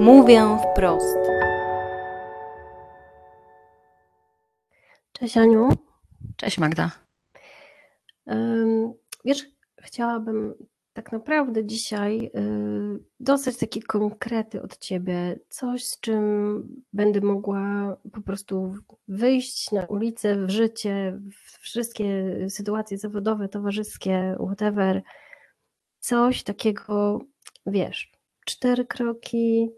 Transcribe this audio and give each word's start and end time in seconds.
Mówię 0.00 0.58
wprost. 0.72 1.18
Cześć 5.12 5.36
Aniu. 5.36 5.68
Cześć 6.36 6.58
Magda. 6.58 6.90
Wiesz, 9.24 9.46
chciałabym 9.82 10.54
tak 10.92 11.12
naprawdę 11.12 11.64
dzisiaj 11.64 12.30
y, 12.36 13.04
dostać 13.20 13.56
takie 13.56 13.82
konkrety 13.82 14.62
od 14.62 14.78
Ciebie, 14.78 15.38
coś 15.48 15.84
z 15.84 16.00
czym 16.00 16.62
będę 16.92 17.20
mogła 17.20 17.96
po 18.12 18.20
prostu 18.20 18.74
wyjść 19.08 19.70
na 19.70 19.86
ulicę, 19.86 20.46
w 20.46 20.50
życie, 20.50 21.20
w 21.32 21.58
wszystkie 21.58 22.36
sytuacje 22.48 22.98
zawodowe, 22.98 23.48
towarzyskie, 23.48 24.36
whatever. 24.46 25.02
Coś 25.98 26.42
takiego, 26.42 27.20
wiesz, 27.66 28.12
cztery 28.44 28.84
kroki, 28.84 29.70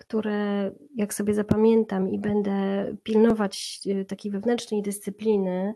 które 0.00 0.70
jak 0.94 1.14
sobie 1.14 1.34
zapamiętam 1.34 2.08
i 2.08 2.18
będę 2.18 2.86
pilnować 3.02 3.80
y, 3.86 4.04
takiej 4.04 4.32
wewnętrznej 4.32 4.82
dyscypliny, 4.82 5.74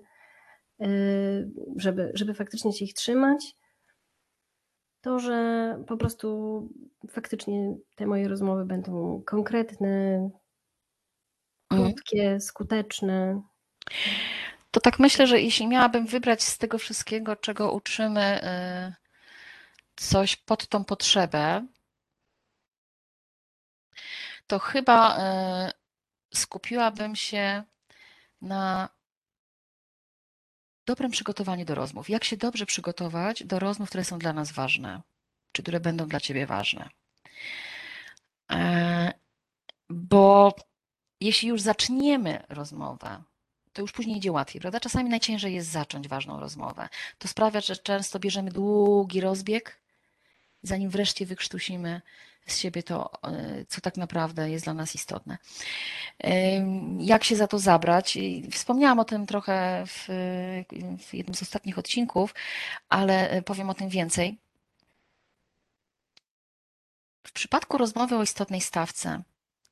y, 0.82 0.86
żeby, 1.76 2.12
żeby 2.14 2.34
faktycznie 2.34 2.72
się 2.72 2.84
ich 2.84 2.94
trzymać, 2.94 3.56
to, 5.00 5.18
że 5.18 5.78
po 5.86 5.96
prostu 5.96 6.28
faktycznie 7.08 7.76
te 7.94 8.06
moje 8.06 8.28
rozmowy 8.28 8.64
będą 8.64 9.22
konkretne, 9.26 10.30
Mhm. 11.70 11.92
krótkie, 11.92 12.40
skuteczne. 12.40 13.42
To 14.70 14.80
tak 14.80 14.98
myślę, 14.98 15.26
że 15.26 15.40
jeśli 15.40 15.66
miałabym 15.66 16.06
wybrać 16.06 16.42
z 16.42 16.58
tego 16.58 16.78
wszystkiego, 16.78 17.36
czego 17.36 17.72
uczymy, 17.72 18.40
y, 18.42 18.94
coś 19.96 20.36
pod 20.36 20.68
tą 20.68 20.84
potrzebę, 20.84 21.66
to 24.46 24.58
chyba 24.58 25.18
y, 25.68 25.72
skupiłabym 26.34 27.16
się 27.16 27.64
na 28.40 28.88
dobrym 30.86 31.10
przygotowaniu 31.10 31.64
do 31.64 31.74
rozmów. 31.74 32.10
Jak 32.10 32.24
się 32.24 32.36
dobrze 32.36 32.66
przygotować 32.66 33.44
do 33.44 33.58
rozmów, 33.58 33.88
które 33.88 34.04
są 34.04 34.18
dla 34.18 34.32
nas 34.32 34.52
ważne, 34.52 35.02
czy 35.52 35.62
które 35.62 35.80
będą 35.80 36.08
dla 36.08 36.20
ciebie 36.20 36.46
ważne. 36.46 36.88
E, 38.52 39.12
Bo 39.90 40.56
jeśli 41.20 41.48
już 41.48 41.60
zaczniemy 41.60 42.44
rozmowę, 42.48 43.22
to 43.72 43.82
już 43.82 43.92
później 43.92 44.16
idzie 44.16 44.32
łatwiej, 44.32 44.60
prawda? 44.60 44.80
Czasami 44.80 45.10
najciężej 45.10 45.54
jest 45.54 45.70
zacząć 45.70 46.08
ważną 46.08 46.40
rozmowę. 46.40 46.88
To 47.18 47.28
sprawia, 47.28 47.60
że 47.60 47.76
często 47.76 48.18
bierzemy 48.18 48.50
długi 48.50 49.20
rozbieg, 49.20 49.83
zanim 50.64 50.90
wreszcie 50.90 51.26
wykrztusimy 51.26 52.00
z 52.46 52.58
siebie 52.58 52.82
to, 52.82 53.22
e, 53.22 53.64
co 53.68 53.80
tak 53.80 53.96
naprawdę 53.96 54.50
jest 54.50 54.64
dla 54.64 54.74
nas 54.74 54.94
istotne. 54.94 55.38
Jak 56.98 57.24
się 57.24 57.36
za 57.36 57.46
to 57.46 57.58
zabrać? 57.58 58.18
Wspomniałam 58.50 58.98
o 58.98 59.04
tym 59.04 59.26
trochę 59.26 59.84
w, 59.86 60.06
w 60.98 61.14
jednym 61.14 61.34
z 61.34 61.42
ostatnich 61.42 61.78
odcinków, 61.78 62.34
ale 62.88 63.30
e, 63.30 63.42
powiem 63.42 63.70
o 63.70 63.74
tym 63.74 63.88
więcej. 63.88 64.38
W 67.26 67.32
przypadku 67.32 67.78
rozmowy 67.78 68.16
o 68.16 68.22
istotnej 68.22 68.60
stawce, 68.60 69.22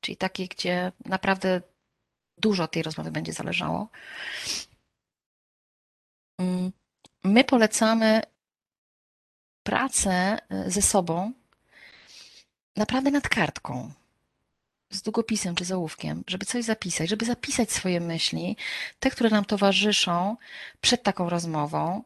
czyli 0.01 0.17
takiej, 0.17 0.49
gdzie 0.49 0.93
naprawdę 1.05 1.61
dużo 2.39 2.69
tej 2.69 2.83
rozmowy 2.83 3.11
będzie 3.11 3.33
zależało, 3.33 3.89
ym, 6.41 6.73
my 7.25 7.45
polecamy 7.45 8.23
pracę 9.63 10.39
e, 10.51 10.71
ze 10.71 10.83
sobą 10.83 11.33
naprawdę 12.77 13.11
nad 13.11 13.29
kartką, 13.29 13.93
z 14.91 15.03
długopisem 15.03 15.55
czy 15.55 15.65
z 15.65 15.73
ołówkiem, 15.73 16.25
żeby 16.27 16.47
coś 16.47 16.65
zapisać, 16.65 17.11
żeby 17.11 17.25
zapisać 17.25 17.73
swoje 17.73 18.01
myśli, 18.01 18.57
te, 19.01 19.11
które 19.11 19.31
nam 19.31 19.45
towarzyszą 19.45 20.37
przed 20.81 21.03
taką 21.03 21.29
rozmową, 21.31 22.03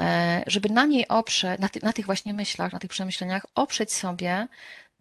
e, 0.00 0.42
żeby 0.46 0.68
na 0.68 0.86
niej 0.86 1.08
oprzeć, 1.08 1.60
na, 1.60 1.68
ty, 1.68 1.80
na 1.82 1.92
tych 1.92 2.06
właśnie 2.06 2.34
myślach, 2.34 2.72
na 2.72 2.78
tych 2.78 2.90
przemyśleniach 2.90 3.46
oprzeć 3.54 3.92
sobie 3.92 4.48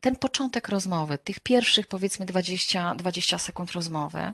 ten 0.02 0.16
początek 0.16 0.70
rozmowy, 0.70 1.18
tych 1.18 1.40
pierwszych 1.40 1.88
powiedzmy 1.88 2.26
20, 2.26 2.96
20 2.96 3.38
sekund 3.38 3.72
rozmowy. 3.72 4.34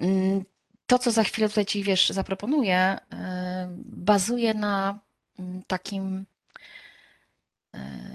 Mm, 0.00 0.44
To, 0.86 0.98
co 0.98 1.10
za 1.10 1.24
chwilę 1.24 1.48
tutaj 1.48 1.66
Ci, 1.66 1.82
wiesz, 1.82 2.10
zaproponuję, 2.10 2.76
e, 3.12 3.68
bazuje 3.84 4.54
na 4.54 4.98
mm, 5.38 5.62
takim, 5.66 6.26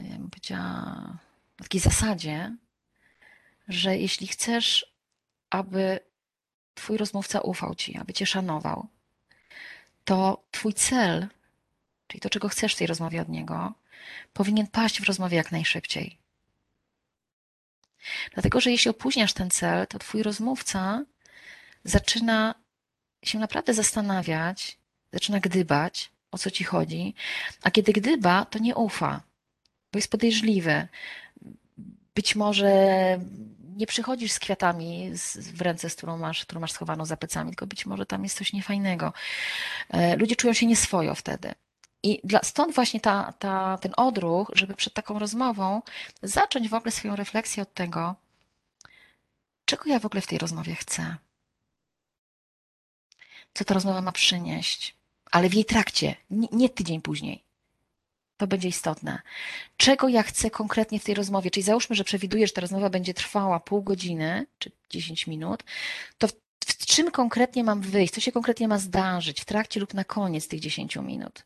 ja 0.09 0.17
bym 0.17 0.29
powiedziała, 0.29 1.17
takiej 1.57 1.81
zasadzie, 1.81 2.55
że 3.67 3.97
jeśli 3.97 4.27
chcesz, 4.27 4.93
aby 5.49 5.99
Twój 6.73 6.97
rozmówca 6.97 7.41
ufał 7.41 7.75
Ci, 7.75 7.97
aby 7.97 8.13
Cię 8.13 8.25
szanował, 8.25 8.87
to 10.05 10.43
Twój 10.51 10.73
cel, 10.73 11.27
czyli 12.07 12.21
to, 12.21 12.29
czego 12.29 12.49
chcesz 12.49 12.73
w 12.75 12.77
tej 12.77 12.87
rozmowie 12.87 13.21
od 13.21 13.29
niego, 13.29 13.73
powinien 14.33 14.67
paść 14.67 15.01
w 15.01 15.07
rozmowie 15.07 15.37
jak 15.37 15.51
najszybciej. 15.51 16.17
Dlatego, 18.33 18.61
że 18.61 18.71
jeśli 18.71 18.91
opóźniasz 18.91 19.33
ten 19.33 19.49
cel, 19.49 19.87
to 19.87 19.99
Twój 19.99 20.23
rozmówca 20.23 21.05
zaczyna 21.83 22.55
się 23.23 23.39
naprawdę 23.39 23.73
zastanawiać, 23.73 24.77
zaczyna 25.13 25.39
gdybać, 25.39 26.11
o 26.31 26.37
co 26.37 26.51
Ci 26.51 26.63
chodzi, 26.63 27.13
a 27.63 27.71
kiedy 27.71 27.93
gdyba, 27.93 28.45
to 28.45 28.59
nie 28.59 28.75
ufa, 28.75 29.21
bo 29.93 29.97
jest 29.97 30.11
podejrzliwy. 30.11 30.87
Być 32.15 32.35
może 32.35 32.73
nie 33.77 33.87
przychodzisz 33.87 34.31
z 34.31 34.39
kwiatami 34.39 35.11
w 35.35 35.61
ręce, 35.61 35.89
z 35.89 35.95
którą 35.95 36.17
masz, 36.17 36.45
którą 36.45 36.61
masz 36.61 36.71
schowaną 36.71 37.05
za 37.05 37.17
plecami, 37.17 37.49
tylko 37.49 37.67
być 37.67 37.85
może 37.85 38.05
tam 38.05 38.23
jest 38.23 38.37
coś 38.37 38.53
niefajnego. 38.53 39.13
E, 39.89 40.15
Ludzie 40.15 40.35
czują 40.35 40.53
się 40.53 40.65
nieswojo 40.65 41.15
wtedy. 41.15 41.53
I 42.03 42.21
dla, 42.23 42.39
stąd 42.43 42.75
właśnie 42.75 42.99
ta, 42.99 43.33
ta, 43.39 43.77
ten 43.77 43.93
odruch, 43.97 44.51
żeby 44.53 44.75
przed 44.75 44.93
taką 44.93 45.19
rozmową 45.19 45.81
zacząć 46.23 46.69
w 46.69 46.73
ogóle 46.73 46.91
swoją 46.91 47.15
refleksję 47.15 47.63
od 47.63 47.73
tego, 47.73 48.15
czego 49.65 49.83
ja 49.85 49.99
w 49.99 50.05
ogóle 50.05 50.21
w 50.21 50.27
tej 50.27 50.37
rozmowie 50.37 50.75
chcę. 50.75 51.15
Co 53.53 53.65
ta 53.65 53.73
rozmowa 53.73 54.01
ma 54.01 54.11
przynieść, 54.11 54.95
ale 55.31 55.49
w 55.49 55.53
jej 55.53 55.65
trakcie, 55.65 56.15
nie, 56.29 56.47
nie 56.51 56.69
tydzień 56.69 57.01
później. 57.01 57.43
To 58.43 58.47
będzie 58.47 58.67
istotne. 58.67 59.21
Czego 59.77 60.09
ja 60.09 60.23
chcę 60.23 60.51
konkretnie 60.51 60.99
w 60.99 61.03
tej 61.03 61.15
rozmowie? 61.15 61.51
Czyli 61.51 61.63
załóżmy, 61.63 61.95
że 61.95 62.03
przewiduję, 62.03 62.47
że 62.47 62.53
ta 62.53 62.61
rozmowa 62.61 62.89
będzie 62.89 63.13
trwała 63.13 63.59
pół 63.59 63.81
godziny 63.81 64.45
czy 64.59 64.71
10 64.89 65.27
minut, 65.27 65.63
to 66.17 66.27
w, 66.27 66.31
w 66.65 66.85
czym 66.85 67.11
konkretnie 67.11 67.63
mam 67.63 67.81
wyjść? 67.81 68.13
Co 68.13 68.21
się 68.21 68.31
konkretnie 68.31 68.67
ma 68.67 68.77
zdarzyć 68.77 69.41
w 69.41 69.45
trakcie 69.45 69.79
lub 69.79 69.93
na 69.93 70.03
koniec 70.03 70.47
tych 70.47 70.59
10 70.59 70.95
minut? 70.95 71.45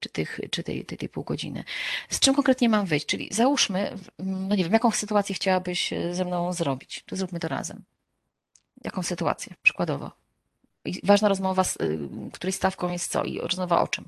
Czy, 0.00 0.08
tych, 0.08 0.40
czy 0.50 0.62
tej, 0.62 0.84
tej, 0.84 0.98
tej 0.98 1.08
pół 1.08 1.24
godziny? 1.24 1.64
Z 2.10 2.20
czym 2.20 2.34
konkretnie 2.34 2.68
mam 2.68 2.86
wyjść? 2.86 3.06
Czyli 3.06 3.28
załóżmy, 3.32 3.98
no 4.18 4.54
nie 4.56 4.64
wiem, 4.64 4.72
jaką 4.72 4.90
sytuację 4.90 5.34
chciałabyś 5.34 5.92
e, 5.92 6.14
ze 6.14 6.24
mną 6.24 6.52
zrobić? 6.52 7.02
To 7.06 7.16
zróbmy 7.16 7.40
to 7.40 7.48
razem. 7.48 7.82
Jaką 8.84 9.02
sytuację? 9.02 9.54
Przykładowo. 9.62 10.10
I 10.84 11.00
ważna 11.04 11.28
rozmowa, 11.28 11.62
y, 11.62 11.98
której 12.32 12.52
stawką 12.52 12.92
jest 12.92 13.12
co? 13.12 13.24
I 13.24 13.38
rozmowa 13.38 13.82
o 13.82 13.88
czym? 13.88 14.04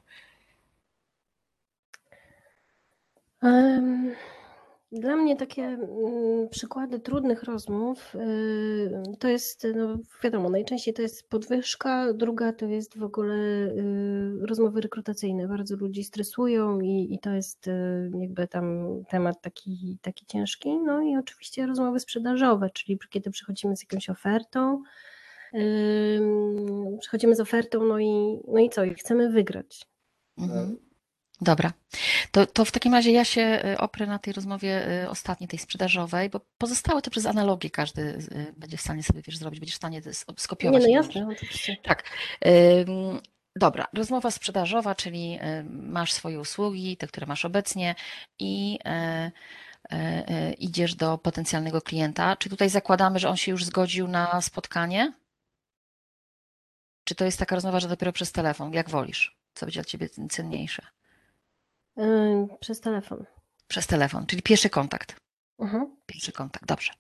Dla 4.93 5.17
mnie 5.17 5.37
takie 5.37 5.63
mm, 5.63 6.49
przykłady 6.51 7.01
trudnych 7.01 7.43
rozmów 7.43 8.15
y, 8.15 9.17
to 9.19 9.29
jest, 9.29 9.67
no 9.75 9.99
wiadomo, 10.23 10.51
najczęściej 10.51 10.95
to 10.95 11.03
jest 11.03 11.29
podwyżka, 11.29 12.13
druga 12.13 12.53
to 12.53 12.67
jest 12.67 12.99
w 12.99 13.03
ogóle 13.03 13.35
y, 13.35 14.47
rozmowy 14.47 14.81
rekrutacyjne. 14.81 15.49
Bardzo 15.49 15.77
ludzi 15.77 16.05
stresują 16.05 16.81
i, 16.81 17.15
i 17.15 17.19
to 17.19 17.31
jest 17.31 17.69
y, 17.69 18.11
jakby 18.21 18.49
tam 18.49 18.89
temat 19.09 19.41
taki, 19.43 19.99
taki 20.03 20.27
ciężki. 20.27 20.79
No 20.79 21.03
i 21.03 21.17
oczywiście 21.17 21.67
rozmowy 21.67 22.01
sprzedażowe, 22.01 22.71
czyli 22.71 22.99
kiedy 23.11 23.31
przychodzimy 23.31 23.77
z 23.77 23.83
jakąś 23.83 24.11
ofertą, 24.11 24.83
przychodzimy 27.01 27.37
z 27.37 27.41
ofertą, 27.41 27.85
no 27.85 27.99
i, 27.99 28.41
no 28.49 28.61
i 28.61 28.71
co, 28.71 28.85
i 28.85 28.95
chcemy 28.95 29.31
wygrać. 29.31 29.87
Mhm. 30.39 30.77
Dobra. 31.41 31.73
To, 32.31 32.47
to 32.47 32.65
w 32.65 32.73
takim 32.73 32.95
razie 32.95 33.13
ja 33.13 33.25
się 33.25 33.63
y, 33.75 33.79
oprę 33.79 34.07
na 34.07 34.19
tej 34.19 34.33
rozmowie 34.33 35.03
y, 35.05 35.11
ostatniej, 35.11 35.49
tej 35.49 35.59
sprzedażowej, 35.59 36.31
bo 36.31 36.41
pozostałe 36.59 37.03
to 37.03 37.11
przez 37.11 37.27
analogię 37.27 37.71
każdy 37.71 38.03
y, 38.03 38.55
będzie 38.57 38.77
w 38.77 38.81
stanie 38.81 39.03
sobie 39.03 39.23
wiesz, 39.23 39.39
zrobić, 39.39 39.61
będzie 39.61 39.73
w 39.73 39.77
stanie 39.77 40.03
to 40.03 40.11
s- 40.11 40.25
Nie, 40.29 40.35
skopiować. 40.39 40.83
no 40.83 40.89
jasne, 40.89 41.25
może. 41.25 41.37
oczywiście. 41.37 41.77
Tak. 41.83 42.05
Dobra, 43.57 43.87
rozmowa 43.93 44.31
sprzedażowa, 44.31 44.95
czyli 44.95 45.39
masz 45.71 46.13
swoje 46.13 46.41
usługi, 46.41 46.97
te, 46.97 47.07
które 47.07 47.27
masz 47.27 47.45
obecnie 47.45 47.95
i 48.39 48.79
idziesz 50.59 50.95
do 50.95 51.19
potencjalnego 51.19 51.83
klienta. 51.83 52.37
Czy 52.37 52.51
tutaj 52.51 52.71
zakładamy, 52.71 53.19
że 53.19 53.29
on 53.29 53.37
się 53.37 53.51
już 53.53 53.65
zgodził 53.65 54.09
na 54.09 54.41
spotkanie? 54.41 55.13
Czy 57.05 57.15
to 57.15 57.25
jest 57.25 57.39
taka 57.39 57.55
rozmowa, 57.55 57.81
że 57.81 57.89
dopiero 57.89 58.13
przez 58.13 58.33
telefon? 58.33 58.73
Jak 58.73 58.91
wolisz? 58.91 59.37
Co 59.55 59.67
będzie 59.67 59.81
dla 59.81 59.85
ciebie 59.91 60.09
cenniejsze? 60.31 60.83
Ym, 61.99 62.49
Przez 62.61 62.81
telefon. 62.81 63.25
Przez 63.69 63.87
telefon, 63.87 64.27
czyli 64.27 64.43
pierwszy 64.43 64.71
kontakt. 64.71 65.17
Mhm. 65.59 65.97
Pierwszy 66.07 66.33
kontakt, 66.33 66.67
dobrze. 66.67 66.93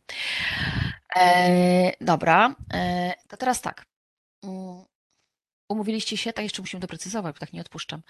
E, 1.16 1.92
dobra, 2.00 2.54
e, 2.74 3.14
to 3.28 3.36
teraz 3.36 3.60
tak. 3.60 3.84
Mm, 4.44 4.84
umówiliście 5.68 6.16
się, 6.16 6.32
tak 6.32 6.42
jeszcze 6.42 6.62
musimy 6.62 6.80
doprecyzować, 6.80 7.34
bo 7.34 7.38
tak 7.40 7.52
nie 7.52 7.60
odpuszczam. 7.60 8.02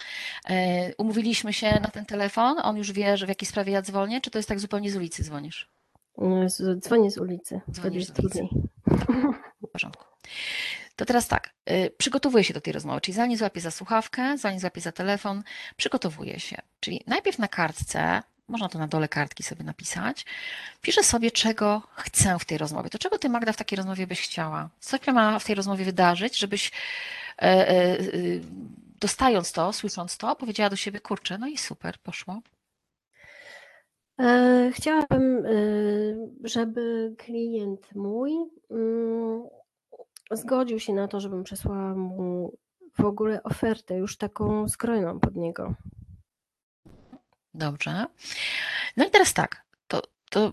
E, 0.51 0.95
umówiliśmy 0.95 1.53
się 1.53 1.71
na 1.81 1.89
ten 1.91 2.07
telefon, 2.07 2.57
on 2.63 2.77
już 2.77 2.93
wie, 2.93 3.17
że 3.17 3.27
w 3.27 3.29
jakiej 3.29 3.49
sprawie 3.49 3.73
ja 3.73 3.83
dzwonię, 3.83 4.21
czy 4.21 4.31
to 4.31 4.39
jest 4.39 4.49
tak 4.49 4.61
zupełnie 4.61 4.91
z 4.91 4.97
ulicy 4.97 5.23
dzwonisz? 5.25 5.69
Mm, 6.19 6.49
Dzwonię 6.81 7.11
z 7.11 7.19
ulicy. 7.19 7.61
Dzwonisz 7.71 8.05
z 8.05 8.11
ulicy. 8.11 8.13
trudniej. 8.23 8.49
W 9.63 9.69
porządku. 9.73 10.05
To 10.97 11.05
teraz 11.05 11.29
tak, 11.29 11.51
y, 11.71 11.91
przygotowuję 11.99 12.45
się 12.45 12.55
do 12.55 12.61
tej 12.61 12.73
rozmowy, 12.73 13.01
czyli 13.01 13.15
zanim 13.15 13.39
złapię 13.39 13.61
za 13.61 13.71
słuchawkę, 13.71 14.39
zanim 14.39 14.61
złapię 14.61 14.81
za 14.81 14.93
telefon, 14.93 15.43
przygotowuję 15.77 16.41
się. 16.41 16.57
Czyli 16.81 17.05
najpierw 17.07 17.39
na 17.39 17.49
kartce, 17.49 18.23
można 18.49 18.69
to 18.69 18.79
na 18.79 18.87
dole 18.87 19.09
kartki 19.09 19.43
sobie 19.43 19.65
napisać, 19.65 20.27
piszę 20.83 21.03
sobie, 21.03 21.31
czego 21.31 21.83
chcę 21.97 22.39
w 22.39 22.45
tej 22.45 22.59
rozmowie. 22.59 22.91
To 22.91 22.99
czego 22.99 23.19
ty, 23.19 23.29
Magda, 23.29 23.53
w 23.53 23.57
takiej 23.57 23.77
rozmowie 23.77 24.07
byś 24.07 24.21
chciała? 24.21 24.69
Co 24.81 24.99
się 24.99 25.13
ma 25.13 25.39
w 25.39 25.45
tej 25.45 25.55
rozmowie 25.55 25.85
wydarzyć, 25.85 26.39
żebyś 26.39 26.73
e, 27.39 27.43
e, 27.43 27.69
e, 27.69 27.99
dostając 29.01 29.53
to, 29.53 29.73
słysząc 29.73 30.17
to, 30.17 30.37
powiedziała 30.37 30.71
do 30.71 30.77
siebie, 30.77 31.01
kurczę, 31.01 31.39
no 31.39 31.47
i 31.47 31.59
super, 31.59 31.99
poszło. 31.99 32.41
Chciałabym, 34.73 35.45
żeby 36.45 37.15
klient 37.19 37.95
mój 37.95 38.33
mm, 38.71 39.43
zgodził 40.31 40.81
się 40.81 40.93
na 40.93 41.09
to, 41.09 41.21
żebym 41.21 41.45
przesłała 41.45 41.95
mu 41.95 42.53
w 42.99 43.05
ogóle 43.05 43.43
ofertę 43.43 43.97
już 43.97 44.17
taką 44.17 44.69
skrojoną 44.69 45.21
pod 45.21 45.37
niego. 45.37 45.75
Dobrze. 47.55 48.07
No 48.97 49.07
i 49.07 49.11
teraz 49.11 49.35
tak, 49.35 49.65
to, 49.89 50.03
to 50.31 50.53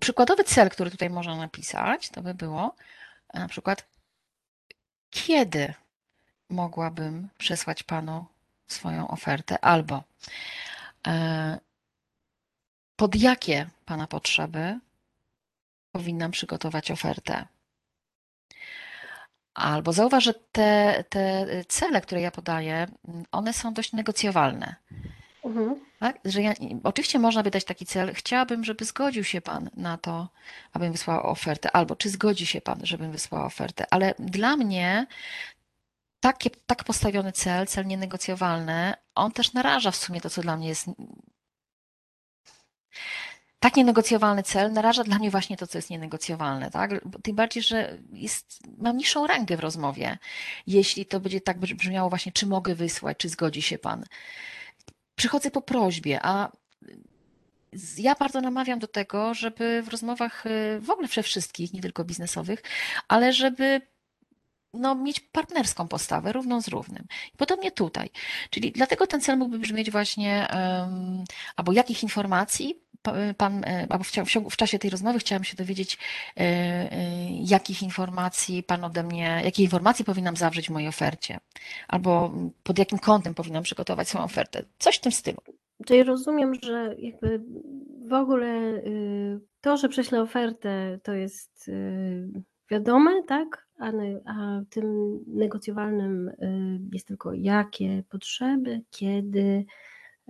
przykładowy 0.00 0.44
cel, 0.44 0.70
który 0.70 0.90
tutaj 0.90 1.10
można 1.10 1.36
napisać, 1.36 2.08
to 2.08 2.22
by 2.22 2.34
było 2.34 2.74
e, 3.28 3.40
na 3.40 3.48
przykład, 3.48 3.88
kiedy 5.10 5.74
mogłabym 6.48 7.28
przesłać 7.38 7.82
panu 7.82 8.24
swoją 8.66 9.08
ofertę, 9.08 9.64
albo 9.64 10.02
e, 11.06 11.58
pod 12.96 13.16
jakie 13.16 13.66
pana 13.84 14.06
potrzeby 14.06 14.80
powinnam 15.92 16.30
przygotować 16.30 16.90
ofertę. 16.90 17.46
Albo 19.54 19.92
zauważ, 19.92 20.24
że 20.24 20.34
te, 20.34 21.04
te 21.08 21.46
cele, 21.68 22.00
które 22.00 22.20
ja 22.20 22.30
podaję, 22.30 22.86
one 23.32 23.52
są 23.52 23.74
dość 23.74 23.92
negocjowalne. 23.92 24.74
Mhm. 25.44 25.80
Tak? 25.98 26.18
Że 26.24 26.42
ja, 26.42 26.52
oczywiście 26.84 27.18
można 27.18 27.42
by 27.42 27.50
dać 27.50 27.64
taki 27.64 27.86
cel, 27.86 28.14
chciałabym, 28.14 28.64
żeby 28.64 28.84
zgodził 28.84 29.24
się 29.24 29.40
Pan 29.40 29.70
na 29.76 29.98
to, 29.98 30.28
abym 30.72 30.92
wysłała 30.92 31.22
ofertę, 31.22 31.76
albo 31.76 31.96
czy 31.96 32.10
zgodzi 32.10 32.46
się 32.46 32.60
Pan, 32.60 32.80
żebym 32.82 33.12
wysłała 33.12 33.44
ofertę, 33.44 33.86
ale 33.90 34.14
dla 34.18 34.56
mnie 34.56 35.06
takie, 36.20 36.50
tak 36.50 36.84
postawiony 36.84 37.32
cel, 37.32 37.66
cel 37.66 37.86
nienegocjowalny, 37.86 38.94
on 39.14 39.32
też 39.32 39.52
naraża 39.52 39.90
w 39.90 39.96
sumie 39.96 40.20
to, 40.20 40.30
co 40.30 40.42
dla 40.42 40.56
mnie 40.56 40.68
jest. 40.68 40.86
Tak 43.62 43.76
nienegocjowalny 43.76 44.42
cel 44.42 44.72
naraża 44.72 45.04
dla 45.04 45.18
mnie 45.18 45.30
właśnie 45.30 45.56
to, 45.56 45.66
co 45.66 45.78
jest 45.78 45.90
nienegocjowalne, 45.90 46.70
tak? 46.70 46.90
Tym 47.22 47.36
bardziej, 47.36 47.62
że 47.62 47.98
jest, 48.12 48.60
mam 48.78 48.96
niższą 48.96 49.26
rangę 49.26 49.56
w 49.56 49.60
rozmowie. 49.60 50.18
Jeśli 50.66 51.06
to 51.06 51.20
będzie 51.20 51.40
tak 51.40 51.58
brzmiało 51.58 52.08
właśnie, 52.08 52.32
czy 52.32 52.46
mogę 52.46 52.74
wysłać, 52.74 53.16
czy 53.16 53.28
zgodzi 53.28 53.62
się 53.62 53.78
Pan 53.78 54.04
przychodzę 55.14 55.50
po 55.50 55.62
prośbie, 55.62 56.20
a 56.22 56.52
ja 57.98 58.14
bardzo 58.14 58.40
namawiam 58.40 58.78
do 58.78 58.86
tego, 58.86 59.34
żeby 59.34 59.82
w 59.82 59.88
rozmowach 59.88 60.46
y, 60.46 60.80
w 60.80 60.90
ogóle 60.90 61.08
we 61.08 61.22
wszystkich, 61.22 61.72
nie 61.72 61.80
tylko 61.80 62.04
biznesowych, 62.04 62.62
ale 63.08 63.32
żeby 63.32 63.80
no, 64.74 64.94
mieć 64.94 65.20
partnerską 65.20 65.88
postawę, 65.88 66.32
równą 66.32 66.60
z 66.60 66.68
równym. 66.68 67.06
Podobnie 67.36 67.70
tutaj. 67.70 68.10
Czyli 68.50 68.72
dlatego 68.72 69.06
ten 69.06 69.20
cel 69.20 69.38
mógłby 69.38 69.58
brzmieć 69.58 69.90
właśnie, 69.90 70.48
em, 70.50 71.24
albo 71.56 71.72
jakich 71.72 72.02
informacji 72.02 72.81
pan, 73.36 73.64
e, 73.64 73.86
albo 73.90 74.04
w, 74.04 74.10
w, 74.50 74.56
czasie 74.56 74.78
tej 74.78 74.90
rozmowy 74.90 75.18
chciałam 75.18 75.44
się 75.44 75.56
dowiedzieć, 75.56 75.98
e, 76.36 76.40
e, 76.40 76.88
jakich 77.30 77.82
informacji 77.82 78.62
pan 78.62 78.84
ode 78.84 79.02
mnie, 79.02 79.40
jakie 79.44 79.62
informacje 79.62 80.04
powinnam 80.04 80.36
zawrzeć 80.36 80.68
w 80.68 80.70
mojej 80.70 80.88
ofercie, 80.88 81.40
albo 81.88 82.32
pod 82.62 82.78
jakim 82.78 82.98
kątem 82.98 83.34
powinnam 83.34 83.62
przygotować 83.62 84.08
swoją 84.08 84.24
ofertę. 84.24 84.62
Coś 84.78 84.96
w 84.96 85.00
tym 85.00 85.12
stylu. 85.12 85.38
Czyli 85.86 86.02
rozumiem, 86.02 86.54
że 86.62 86.94
jakby 86.98 87.42
w 88.08 88.12
ogóle 88.12 88.46
y, 88.46 89.40
to, 89.60 89.76
że 89.76 89.88
prześlę 89.88 90.22
ofertę, 90.22 90.98
to 91.02 91.12
jest 91.12 91.68
y, 91.68 92.28
wiadome, 92.70 93.22
tak? 93.22 93.66
A, 93.78 93.92
a 94.26 94.60
tym 94.70 95.18
negocjowalnym 95.26 96.28
y, 96.28 96.34
jest 96.92 97.06
tylko 97.06 97.32
jakie 97.32 98.02
potrzeby, 98.08 98.82
kiedy 98.90 99.64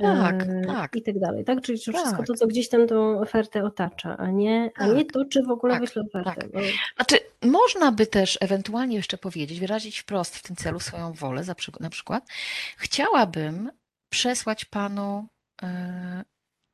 Tak, 0.00 0.42
e, 0.42 0.62
tak, 0.66 0.96
i 0.96 1.02
tak 1.02 1.18
dalej, 1.18 1.44
tak? 1.44 1.60
Czyli 1.60 1.78
że 1.78 1.92
wszystko 1.92 2.16
tak, 2.16 2.26
to, 2.26 2.34
co 2.34 2.46
gdzieś 2.46 2.68
tam 2.68 2.86
tą 2.86 3.20
ofertę 3.20 3.64
otacza, 3.64 4.16
a 4.16 4.30
nie, 4.30 4.70
a 4.76 4.86
nie 4.86 5.04
tak, 5.04 5.12
to, 5.12 5.24
czy 5.24 5.42
w 5.42 5.50
ogóle 5.50 5.72
tak, 5.72 5.80
wyślę 5.80 6.02
ofertę. 6.02 6.40
tak. 6.40 6.52
Bo, 6.52 6.60
Znaczy, 6.96 7.18
można 7.42 7.92
by 7.92 8.06
też 8.06 8.38
ewentualnie 8.40 8.96
jeszcze 8.96 9.18
powiedzieć, 9.18 9.60
wyrazić 9.60 9.98
wprost 9.98 10.36
w 10.36 10.42
tym 10.42 10.56
celu 10.56 10.80
swoją 10.80 11.12
wolę, 11.12 11.44
za 11.44 11.54
na 11.80 11.90
przykład, 11.90 12.28
chciałabym 12.76 13.70
przesłać 14.08 14.64
panu 14.64 15.26
e, 15.62 16.24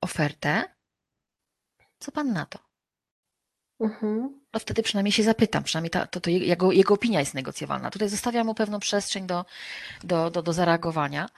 ofertę. 0.01 0.65
Co 1.99 2.13
pan 2.13 2.33
na 2.33 2.47
to? 2.47 2.59
mhm, 3.81 4.41
No 4.55 4.61
wtedy 4.61 4.83
przynajmniej 4.83 5.13
się 5.13 5.23
zapytam, 5.23 5.65
przynajmniej 5.65 5.91
ta, 5.91 6.07
to, 6.07 6.21
to 6.21 6.31
jego, 6.31 6.73
jego 6.73 6.95
opinia 6.95 7.21
jest 7.21 7.35
negocjowalna. 7.35 7.91
Tutaj 7.91 8.09
zostawiam 8.09 8.47
mu 8.47 8.55
pewną 8.55 8.81
przestrzeń 8.81 9.27
do, 9.27 9.45
do, 10.05 10.31
do, 10.31 10.43
do 10.43 10.53
zareagowania. 10.53 11.29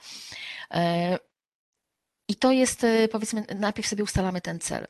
E, 0.71 1.17
I 2.31 2.35
to 2.35 2.51
jest, 2.51 2.83
e, 2.83 3.07
powiedzmy, 3.07 3.45
najpierw 3.55 3.87
sobie 3.87 4.03
ustalamy 4.03 4.41
ten 4.41 4.59
cel. 4.59 4.87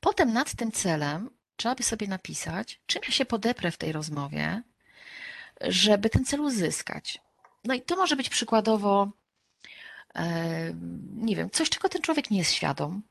Potem 0.00 0.32
nad 0.32 0.54
tym 0.54 0.72
celem 0.72 1.30
trzeba 1.56 1.74
by 1.74 1.82
sobie 1.82 2.08
napisać, 2.08 2.80
czym 2.86 3.02
ja 3.06 3.10
się 3.10 3.24
podeprę 3.24 3.70
w 3.70 3.76
tej 3.76 3.92
rozmowie, 3.92 4.62
żeby 5.60 6.10
ten 6.10 6.24
cel 6.24 6.40
uzyskać. 6.40 7.18
No 7.64 7.74
i 7.74 7.82
to 7.82 7.96
może 7.96 8.16
być 8.16 8.28
przykładowo, 8.28 9.10
e, 10.14 10.74
nie 11.16 11.36
wiem, 11.36 11.50
coś, 11.50 11.70
czego 11.70 11.88
ten 11.88 12.02
człowiek 12.02 12.30
nie 12.30 12.38
jest 12.38 12.52
świadom, 12.52 13.02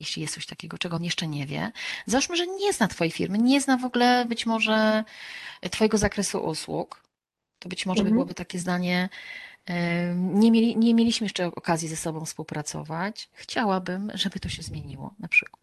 jeśli 0.00 0.22
jest 0.22 0.34
coś 0.34 0.46
takiego, 0.46 0.78
czego 0.78 0.96
on 0.96 1.04
jeszcze 1.04 1.26
nie 1.26 1.46
wie. 1.46 1.72
Załóżmy, 2.06 2.36
że 2.36 2.46
nie 2.46 2.72
zna 2.72 2.88
Twojej 2.88 3.10
firmy, 3.10 3.38
nie 3.38 3.60
zna 3.60 3.76
w 3.76 3.84
ogóle 3.84 4.24
być 4.24 4.46
może 4.46 5.04
Twojego 5.70 5.98
zakresu 5.98 6.38
usług. 6.44 7.02
To 7.58 7.68
być 7.68 7.86
może 7.86 8.02
by 8.02 8.08
mhm, 8.08 8.14
byłoby 8.14 8.34
takie 8.34 8.58
zdanie, 8.58 9.08
e, 9.08 9.51
nie, 10.14 10.50
mieli, 10.50 10.76
nie 10.76 10.94
mieliśmy 10.94 11.24
jeszcze 11.24 11.46
okazji 11.46 11.88
ze 11.88 11.96
sobą 11.96 12.24
współpracować. 12.24 13.28
Chciałabym, 13.32 14.10
żeby 14.14 14.40
to 14.40 14.48
się 14.48 14.62
zmieniło, 14.62 15.14
na 15.18 15.28
przykład. 15.28 15.62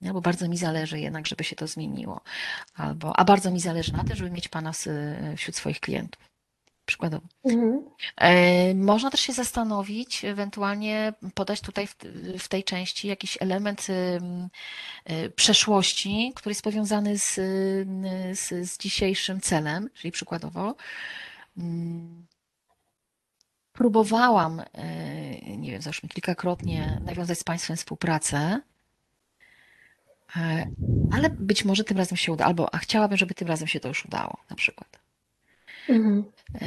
Nie? 0.00 0.12
Bo 0.12 0.20
bardzo 0.20 0.48
mi 0.48 0.56
zależy 0.56 1.00
jednak, 1.00 1.26
żeby 1.26 1.44
się 1.44 1.56
to 1.56 1.66
zmieniło. 1.66 2.20
Albo, 2.74 3.16
a 3.16 3.24
bardzo 3.24 3.50
mi 3.50 3.60
zależy 3.60 3.92
na 3.92 4.04
tym, 4.04 4.16
żeby 4.16 4.30
mieć 4.30 4.48
Pana 4.48 4.72
wśród 5.36 5.56
swoich 5.56 5.80
klientów. 5.80 6.30
Przykładowo. 6.86 7.26
mhm, 7.44 7.82
E, 8.16 8.74
Można 8.74 9.10
też 9.10 9.20
się 9.20 9.32
zastanowić, 9.32 10.24
ewentualnie 10.24 11.12
podać 11.34 11.60
tutaj 11.60 11.86
w, 12.38 12.48
tej 12.48 12.64
części 12.64 13.08
jakiś 13.08 13.38
element 13.40 13.86
y, 13.90 15.30
przeszłości, 15.36 16.32
który 16.36 16.50
jest 16.50 16.62
powiązany 16.62 17.18
z, 17.18 17.34
z, 18.38 18.70
z 18.70 18.78
dzisiejszym 18.78 19.40
celem, 19.40 19.90
czyli 19.94 20.12
przykładowo 20.12 20.74
mm, 21.58 22.26
próbowałam, 23.72 24.60
y, 24.60 25.56
nie 25.56 25.70
wiem, 25.70 25.82
załóżmy 25.82 26.08
kilkakrotnie 26.08 27.00
nawiązać 27.04 27.38
z 27.38 27.44
Państwem 27.44 27.76
współpracę, 27.76 28.60
e, 30.36 30.66
ale 31.10 31.30
być 31.30 31.64
może 31.64 31.84
tym 31.84 31.98
razem 31.98 32.16
się 32.18 32.32
uda, 32.32 32.44
albo 32.44 32.74
a 32.74 32.78
chciałabym, 32.78 33.18
żeby 33.18 33.34
tym 33.34 33.48
razem 33.48 33.68
się 33.68 33.80
to 33.80 33.88
już 33.88 34.04
udało, 34.04 34.36
na 34.50 34.56
przykład. 34.56 34.98
mhm, 35.88 36.24
E, 36.54 36.66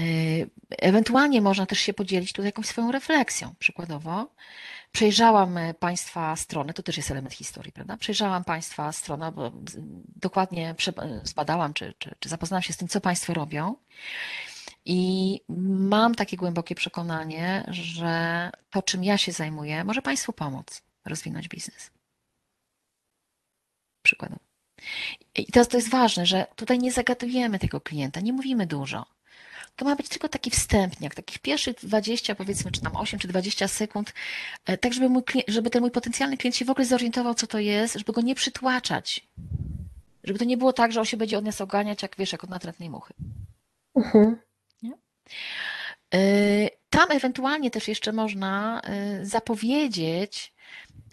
Ewentualnie 0.70 1.42
można 1.42 1.66
też 1.66 1.80
się 1.80 1.94
podzielić 1.94 2.34
tutaj 2.34 2.46
jakąś 2.46 2.66
swoją 2.66 2.92
refleksją. 2.92 3.56
Przykładowo, 3.60 4.28
przejrzałam 4.92 5.58
e, 5.58 5.74
Państwa 5.74 6.36
stronę, 6.36 6.74
to 6.74 6.84
też 6.84 6.98
jest 6.98 7.12
element 7.12 7.34
historii, 7.34 7.72
prawda? 7.72 7.98
Przejrzałam 7.98 8.44
Państwa 8.44 8.92
stronę, 8.92 9.32
bo 9.32 9.50
z- 9.50 9.78
dokładnie 10.16 10.76
zbadałam, 11.24 11.74
czy, 11.74 11.94
czy, 12.00 12.16
czy 12.20 12.30
zapoznałam 12.30 12.62
się 12.64 12.74
z 12.74 12.78
tym, 12.78 12.88
co 12.88 13.02
Państwo 13.02 13.34
robią. 13.34 13.76
I 14.86 15.40
mam 15.88 16.16
takie 16.16 16.38
głębokie 16.38 16.75
przekonanie, 16.75 17.66
że 17.68 18.52
to, 18.70 18.82
czym 18.82 19.04
ja 19.04 19.18
się 19.18 19.32
zajmuję, 19.32 19.84
może 19.84 20.02
Państwu 20.02 20.34
pomóc 20.34 20.82
rozwinąć 21.06 21.48
biznes. 21.48 21.92
Przykładowo. 24.02 24.42
I 25.36 25.46
teraz 25.46 25.68
to 25.68 25.78
jest 25.78 25.90
ważne, 25.90 26.25
że 26.25 26.48
tutaj 26.56 26.80
nie 26.80 26.92
zagadujemy 26.92 27.60
tego 27.60 27.82
klienta, 27.82 28.20
nie 28.22 28.34
mówimy 28.34 28.68
dużo. 28.68 29.06
to 29.75 29.86
ma 29.86 29.96
być 29.96 30.10
tylko 30.10 30.30
taki 30.30 30.50
wstępniak, 30.52 31.16
takich 31.16 31.40
pierwszych 31.40 31.75
20, 31.75 32.36
powiedzmy, 32.36 32.72
czy 32.72 32.82
tam 32.82 32.96
8 32.96 33.20
czy 33.20 33.28
20 33.28 33.68
sekund, 33.68 34.13
e, 34.66 34.78
tak 34.78 34.94
żeby, 34.94 35.10
mój, 35.10 35.24
żeby 35.48 35.70
ten 35.70 35.82
mój 35.82 35.92
potencjalny 35.92 36.38
klient 36.38 36.56
się 36.56 36.66
w 36.66 36.70
ogóle 36.70 36.86
zorientował, 36.86 37.36
co 37.36 37.48
to 37.48 37.60
jest, 37.60 37.94
żeby 37.94 38.13
go 38.13 38.22
nie 38.22 38.36
przytłaczać. 38.36 39.28
Żeby 40.24 40.40
to 40.40 40.46
nie 40.46 40.58
było 40.58 40.74
tak, 40.74 40.92
że 40.92 41.00
on 41.00 41.06
się 41.06 41.18
będzie 41.18 41.38
od 41.38 41.46
nas 41.46 41.62
oganiać, 41.62 42.02
jak 42.02 42.16
wiesz, 42.18 42.32
jak 42.32 42.44
od 42.44 42.50
natrętnej 42.50 42.90
muchy. 42.90 43.13
Mhm. 43.96 44.25
Nie? 44.25 44.34
E, 44.34 44.53
tam 46.89 47.12
ewentualnie 47.12 47.72
też 47.72 47.88
jeszcze 47.88 48.12
można 48.12 48.82
e, 48.84 49.25
zapowiedzieć 49.25 50.53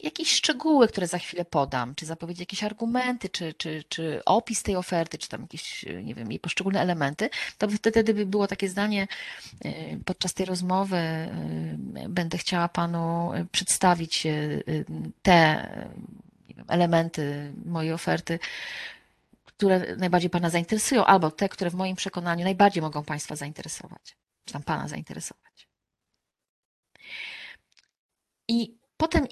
jakieś 0.03 0.33
szczegóły, 0.33 0.89
które 0.89 1.07
za 1.07 1.19
chwilę 1.19 1.45
podam, 1.45 1.95
czy 1.95 2.07
zapowiedzieć 2.07 2.41
jakieś 2.41 2.65
argumenty, 2.65 3.29
czy, 3.29 3.55
czy, 3.55 3.85
czy 3.89 4.23
opis 4.25 4.63
tej 4.63 4.77
oferty, 4.77 5.19
czy 5.19 5.29
tam 5.29 5.41
jakieś, 5.41 5.85
nie 6.03 6.15
wiem, 6.15 6.31
jej 6.31 6.41
poszczególne 6.41 6.81
elementy, 6.81 7.31
to 7.59 7.69
wtedy 7.69 8.15
by 8.15 8.27
było 8.27 8.47
takie 8.47 8.69
zdanie, 8.69 9.09
y, 9.65 10.01
podczas 10.05 10.35
tej 10.35 10.47
rozmowy 10.47 10.97
y, 10.97 12.09
będę 12.09 12.39
chciała 12.39 12.69
Panu 12.69 13.33
przedstawić 13.53 14.27
y, 14.27 14.85
te 15.23 15.67
elementy 16.69 17.53
mojej 17.65 17.93
oferty, 17.93 18.39
które 19.61 19.97
najbardziej 19.97 20.31
Pana 20.31 20.51
zainteresują, 20.51 21.05
albo 21.05 21.31
te, 21.31 21.49
które 21.49 21.71
w 21.71 21.75
moim 21.75 21.97
przekonaniu 21.97 22.45
najbardziej 22.45 22.83
mogą 22.83 23.05
Państwa 23.05 23.37
zainteresować, 23.37 24.17
czy 24.45 24.53
tam 24.53 24.63
Pana 24.63 24.89
zainteresować. 24.89 25.69
I 28.49 28.75
potem 28.97 29.27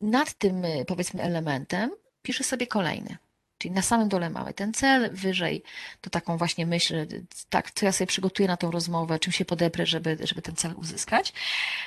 nad 0.00 0.34
tym, 0.34 0.64
y, 0.64 0.84
powiedzmy, 0.84 1.22
elementem 1.22 1.90
piszę 2.22 2.44
sobie 2.44 2.66
kolejny. 2.66 3.16
Czyli 3.58 3.74
na 3.74 3.82
samym 3.82 4.08
dole 4.08 4.30
mamy 4.30 4.54
ten 4.54 4.74
cel, 4.74 5.10
wyżej 5.14 5.62
to 6.00 6.10
taką 6.10 6.36
właśnie 6.36 6.66
myśl, 6.66 7.06
tak, 7.48 7.70
co 7.70 7.86
ja 7.86 7.92
sobie 7.92 8.06
przygotuję 8.06 8.48
na 8.48 8.56
tą 8.56 8.70
rozmowę, 8.70 9.18
czym 9.18 9.32
się 9.32 9.44
podeprę, 9.44 9.86
żeby, 9.86 10.18
żeby 10.22 10.42
ten 10.42 10.56
cel 10.56 10.74
uzyskać. 10.76 11.32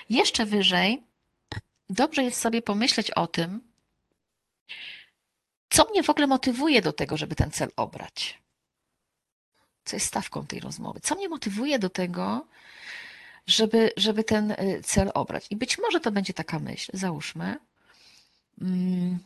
Jeszcze 0.09 0.45
wyżej 0.45 1.03
dobrze 1.89 2.23
jest 2.23 2.41
sobie 2.41 2.61
pomyśleć 2.61 3.11
o 3.11 3.27
tym, 3.27 3.61
co 5.69 5.89
mnie 5.89 6.03
w 6.03 6.09
ogóle 6.09 6.27
motywuje 6.27 6.81
do 6.81 6.93
tego, 6.93 7.17
żeby 7.17 7.35
ten 7.35 7.51
cel 7.51 7.69
obrać. 7.75 8.41
Co 9.85 9.95
jest 9.95 10.07
stawką 10.07 10.47
tej 10.47 10.59
rozmowy? 10.59 10.99
Co 10.99 11.15
mnie 11.15 11.29
motywuje 11.29 11.79
do 11.79 11.89
tego, 11.89 12.47
żeby, 13.47 13.91
żeby 13.97 14.23
ten 14.23 14.51
y, 14.51 14.81
cel 14.83 15.11
obrać? 15.13 15.45
I 15.49 15.55
być 15.55 15.77
może 15.77 15.99
to 15.99 16.11
będzie 16.11 16.33
taka 16.33 16.59
myśl, 16.59 16.91
załóżmy, 16.93 17.57
Mm. 18.61 19.19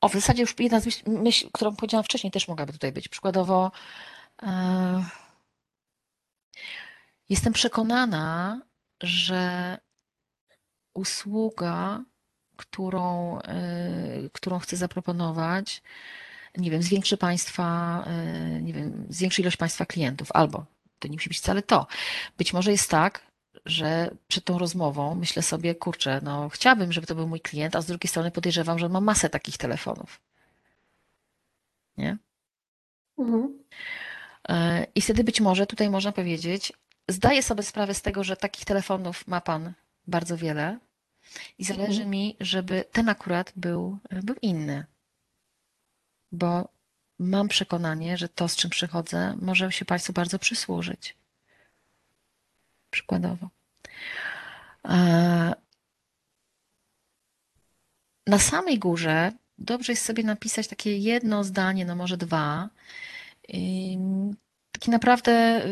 O, 0.00 0.08
w 0.08 0.12
zasadzie 0.12 0.42
już 0.42 0.54
jedna 0.58 0.80
z 0.80 0.86
myśl, 0.86 1.02
myśl, 1.06 1.48
którą 1.52 1.76
powiedziałam 1.76 2.04
wcześniej, 2.04 2.30
też 2.30 2.48
mogłaby 2.48 2.72
tutaj 2.72 2.92
być. 2.92 3.08
Przykładowo, 3.08 3.72
e, 4.42 5.04
jestem 7.28 7.52
przekonana, 7.52 8.60
że 9.00 9.78
usługa, 10.94 12.04
którą, 12.62 13.38
e, 13.38 14.28
którą 14.32 14.58
chcę 14.58 14.76
zaproponować, 14.76 15.82
nie 16.56 16.70
wiem, 16.70 16.82
zwiększy 16.82 17.16
Państwa, 17.16 18.04
e, 18.06 18.62
nie 18.62 18.72
wiem, 18.72 19.06
zwiększy 19.08 19.42
ilość 19.42 19.56
Państwa 19.56 19.86
klientów, 19.86 20.28
albo 20.32 20.64
to 20.98 21.08
nie 21.08 21.16
musi 21.16 21.28
być 21.28 21.38
wcale 21.38 21.62
to. 21.62 21.86
Być 22.38 22.52
może 22.52 22.70
jest 22.70 22.90
tak, 22.90 23.26
że 23.66 24.10
przed 24.28 24.44
tą 24.44 24.58
rozmową 24.58 25.14
myślę 25.14 25.42
sobie, 25.42 25.74
kurczę, 25.74 26.20
no 26.22 26.48
chciałabym, 26.48 26.92
żeby 26.92 27.06
to 27.06 27.14
był 27.14 27.28
mój 27.28 27.40
klient, 27.40 27.76
a 27.76 27.80
z 27.80 27.86
drugiej 27.86 28.08
strony 28.08 28.30
podejrzewam, 28.30 28.78
że 28.78 28.86
on 28.86 28.92
ma 28.92 29.00
masę 29.00 29.30
takich 29.30 29.58
telefonów. 29.58 30.20
Nie? 31.96 32.18
Mhm. 33.18 33.58
E, 34.48 34.86
I 34.94 35.00
wtedy 35.00 35.24
być 35.24 35.40
może 35.40 35.66
tutaj 35.66 35.90
można 35.90 36.12
powiedzieć, 36.12 36.72
zdaję 37.08 37.42
sobie 37.42 37.62
sprawę 37.62 37.94
z 37.94 38.02
tego, 38.02 38.24
że 38.24 38.36
takich 38.36 38.64
telefonów 38.64 39.28
ma 39.28 39.40
pan 39.40 39.72
bardzo 40.06 40.36
wiele 40.36 40.78
i 41.58 41.64
zależy 41.64 42.02
mhm. 42.02 42.10
mi, 42.10 42.36
żeby 42.40 42.84
ten 42.92 43.08
akurat 43.08 43.52
był, 43.56 43.98
był 44.22 44.36
inny. 44.42 44.84
Bo 46.32 46.68
mam 47.18 47.48
przekonanie, 47.48 48.18
że 48.18 48.28
to, 48.28 48.48
z 48.48 48.56
czym 48.56 48.70
przychodzę, 48.70 49.36
może 49.42 49.72
się 49.72 49.84
Państwu 49.84 50.12
bardzo 50.12 50.38
przysłużyć 50.38 51.16
przykładowo. 52.92 53.48
Na 58.26 58.38
samej 58.38 58.78
górze 58.78 59.32
dobrze 59.58 59.92
jest 59.92 60.04
sobie 60.04 60.22
napisać 60.22 60.68
takie 60.68 60.98
jedno 60.98 61.44
zdanie, 61.44 61.84
no 61.84 61.96
może 61.96 62.16
dwa, 62.16 62.70
takie 64.72 64.90
naprawdę 64.90 65.62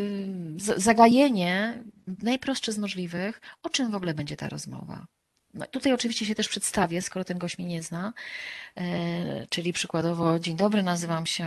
zagajenie, 0.77 1.85
najprostsze 2.23 2.73
z 2.73 2.79
możliwych, 2.79 3.41
o 3.63 3.71
czym 3.71 3.91
w 3.91 3.95
ogóle 3.95 4.15
będzie 4.15 4.37
ta 4.37 4.49
rozmowa. 4.49 5.07
No 5.55 5.67
tutaj 5.67 5.93
oczywiście 5.93 6.27
się 6.27 6.35
też 6.35 6.49
przedstawię, 6.49 7.03
skoro 7.03 7.25
ten 7.25 7.39
gość 7.39 7.59
mnie 7.59 7.69
nie 7.69 7.83
zna, 7.83 8.13
e, 8.77 9.47
czyli 9.47 9.73
przykładowo, 9.73 10.39
dzień 10.39 10.57
dobry, 10.57 10.83
nazywam 10.83 11.27
się 11.27 11.47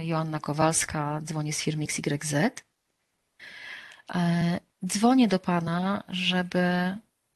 Joanna 0.00 0.40
Kowalska, 0.40 1.20
dzwonię 1.24 1.52
z 1.52 1.60
firmy 1.62 1.84
XYZ. 1.84 2.34
E, 4.14 4.60
dzwonię 4.86 5.28
do 5.28 5.38
Pana, 5.38 6.04
żeby, 6.08 6.58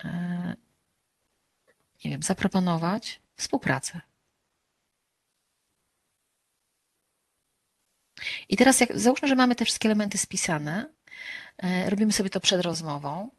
e, 0.04 0.56
nie 2.04 2.10
wiem, 2.10 2.22
zaproponować 2.22 3.20
współpracę. 3.36 4.00
I 8.48 8.56
teraz, 8.56 8.80
jak, 8.80 8.98
załóżmy, 8.98 9.28
że 9.28 9.34
mamy 9.34 9.54
te 9.54 9.64
wszystkie 9.64 9.88
elementy 9.88 10.18
spisane, 10.18 10.92
robimy 11.88 12.12
sobie 12.12 12.30
to 12.30 12.40
przed 12.40 12.62
rozmową. 12.62 13.30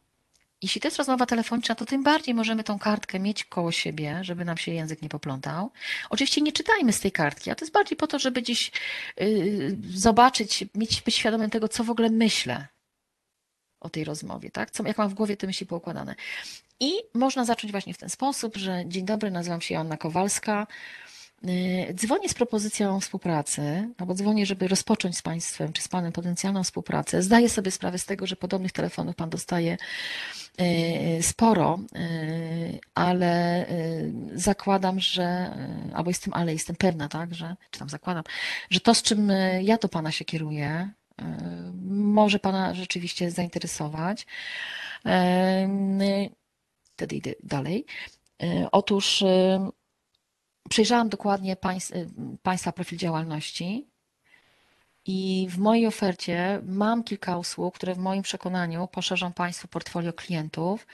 Jeśli 0.62 0.80
to 0.80 0.88
jest 0.88 0.98
rozmowa 0.98 1.26
telefoniczna, 1.26 1.74
to 1.74 1.86
tym 1.86 2.02
bardziej 2.02 2.34
możemy 2.34 2.64
tą 2.64 2.78
kartkę 2.78 3.20
mieć 3.20 3.44
koło 3.44 3.72
siebie, 3.72 4.18
żeby 4.22 4.44
nam 4.44 4.56
się 4.56 4.72
język 4.72 5.02
nie 5.02 5.08
poplątał. 5.08 5.70
Oczywiście 6.10 6.40
nie 6.40 6.52
czytajmy 6.52 6.92
z 6.92 7.00
tej 7.00 7.12
kartki, 7.12 7.50
a 7.50 7.54
to 7.54 7.64
jest 7.64 7.72
bardziej 7.72 7.96
po 7.96 8.06
to, 8.06 8.18
żeby 8.18 8.42
gdzieś 8.42 8.72
yy, 9.16 9.76
zobaczyć, 9.90 10.64
mieć, 10.74 11.02
być 11.02 11.14
świadomym 11.14 11.50
tego, 11.50 11.68
co 11.68 11.84
w 11.84 11.90
ogóle 11.90 12.10
myślę 12.10 12.66
o 13.80 13.90
tej 13.90 14.04
rozmowie, 14.04 14.50
tak? 14.50 14.70
Co, 14.70 14.86
jak 14.86 14.98
mam 14.98 15.08
w 15.08 15.14
głowie 15.14 15.36
te 15.36 15.46
myśli 15.46 15.66
poukładane. 15.66 16.14
I 16.80 16.92
można 17.14 17.44
zacząć 17.44 17.70
właśnie 17.72 17.94
w 17.94 17.98
ten 17.98 18.08
sposób, 18.08 18.56
że 18.56 18.82
dzień 18.86 19.04
dobry, 19.04 19.30
nazywam 19.30 19.60
się 19.60 19.74
Joanna 19.74 19.96
Kowalska. 19.96 20.66
Y, 21.44 21.94
dzwonię 21.94 22.28
z 22.28 22.34
propozycją 22.34 23.00
współpracy, 23.00 23.88
albo 23.98 24.14
dzwonię, 24.14 24.46
żeby 24.46 24.68
rozpocząć 24.68 25.16
z 25.16 25.22
Państwem 25.22 25.72
czy 25.72 25.82
z 25.82 25.88
Panem 25.88 26.12
potencjalną 26.12 26.64
współpracę. 26.64 27.22
Zdaję 27.22 27.48
sobie 27.48 27.70
sprawę 27.70 27.98
z 27.98 28.06
tego, 28.06 28.26
że 28.26 28.36
podobnych 28.36 28.72
telefonów 28.72 29.16
Pan 29.16 29.30
dostaje 29.30 29.76
sporo, 31.20 31.78
y, 31.96 32.80
ale 32.94 33.66
zakładam, 34.34 35.00
że, 35.00 35.56
albo 35.94 36.10
jestem, 36.10 36.34
ale 36.34 36.52
jestem 36.52 36.76
pewna, 36.76 37.08
tak, 37.08 37.34
że, 37.34 37.56
czy 37.70 37.78
tam 37.78 37.88
zakładam, 37.88 38.24
że 38.70 38.80
to, 38.80 38.94
z 38.94 39.02
czym 39.02 39.32
ja 39.62 39.76
do 39.76 39.88
Pana 39.88 40.12
się 40.12 40.24
kieruję, 40.24 40.90
może 41.90 42.38
Pana 42.38 42.74
rzeczywiście 42.74 43.30
zainteresować. 43.30 44.26
Wtedy 46.96 47.16
idę 47.16 47.32
dalej. 47.42 47.86
Otóż 48.72 49.24
przejrzałam 50.70 51.08
dokładnie 51.08 51.56
Państwa 52.42 52.72
profil 52.72 52.98
działalności 52.98 53.89
i 55.06 55.48
w 55.50 55.58
mojej 55.58 55.86
ofercie 55.86 56.60
mam 56.66 57.04
kilka 57.04 57.38
usług, 57.38 57.74
które 57.74 57.94
w 57.94 57.98
moim 57.98 58.22
przekonaniu 58.22 58.88
poszerzą 58.88 59.32
Państwu 59.32 59.68
portfolio 59.68 60.12
klientów 60.12 60.86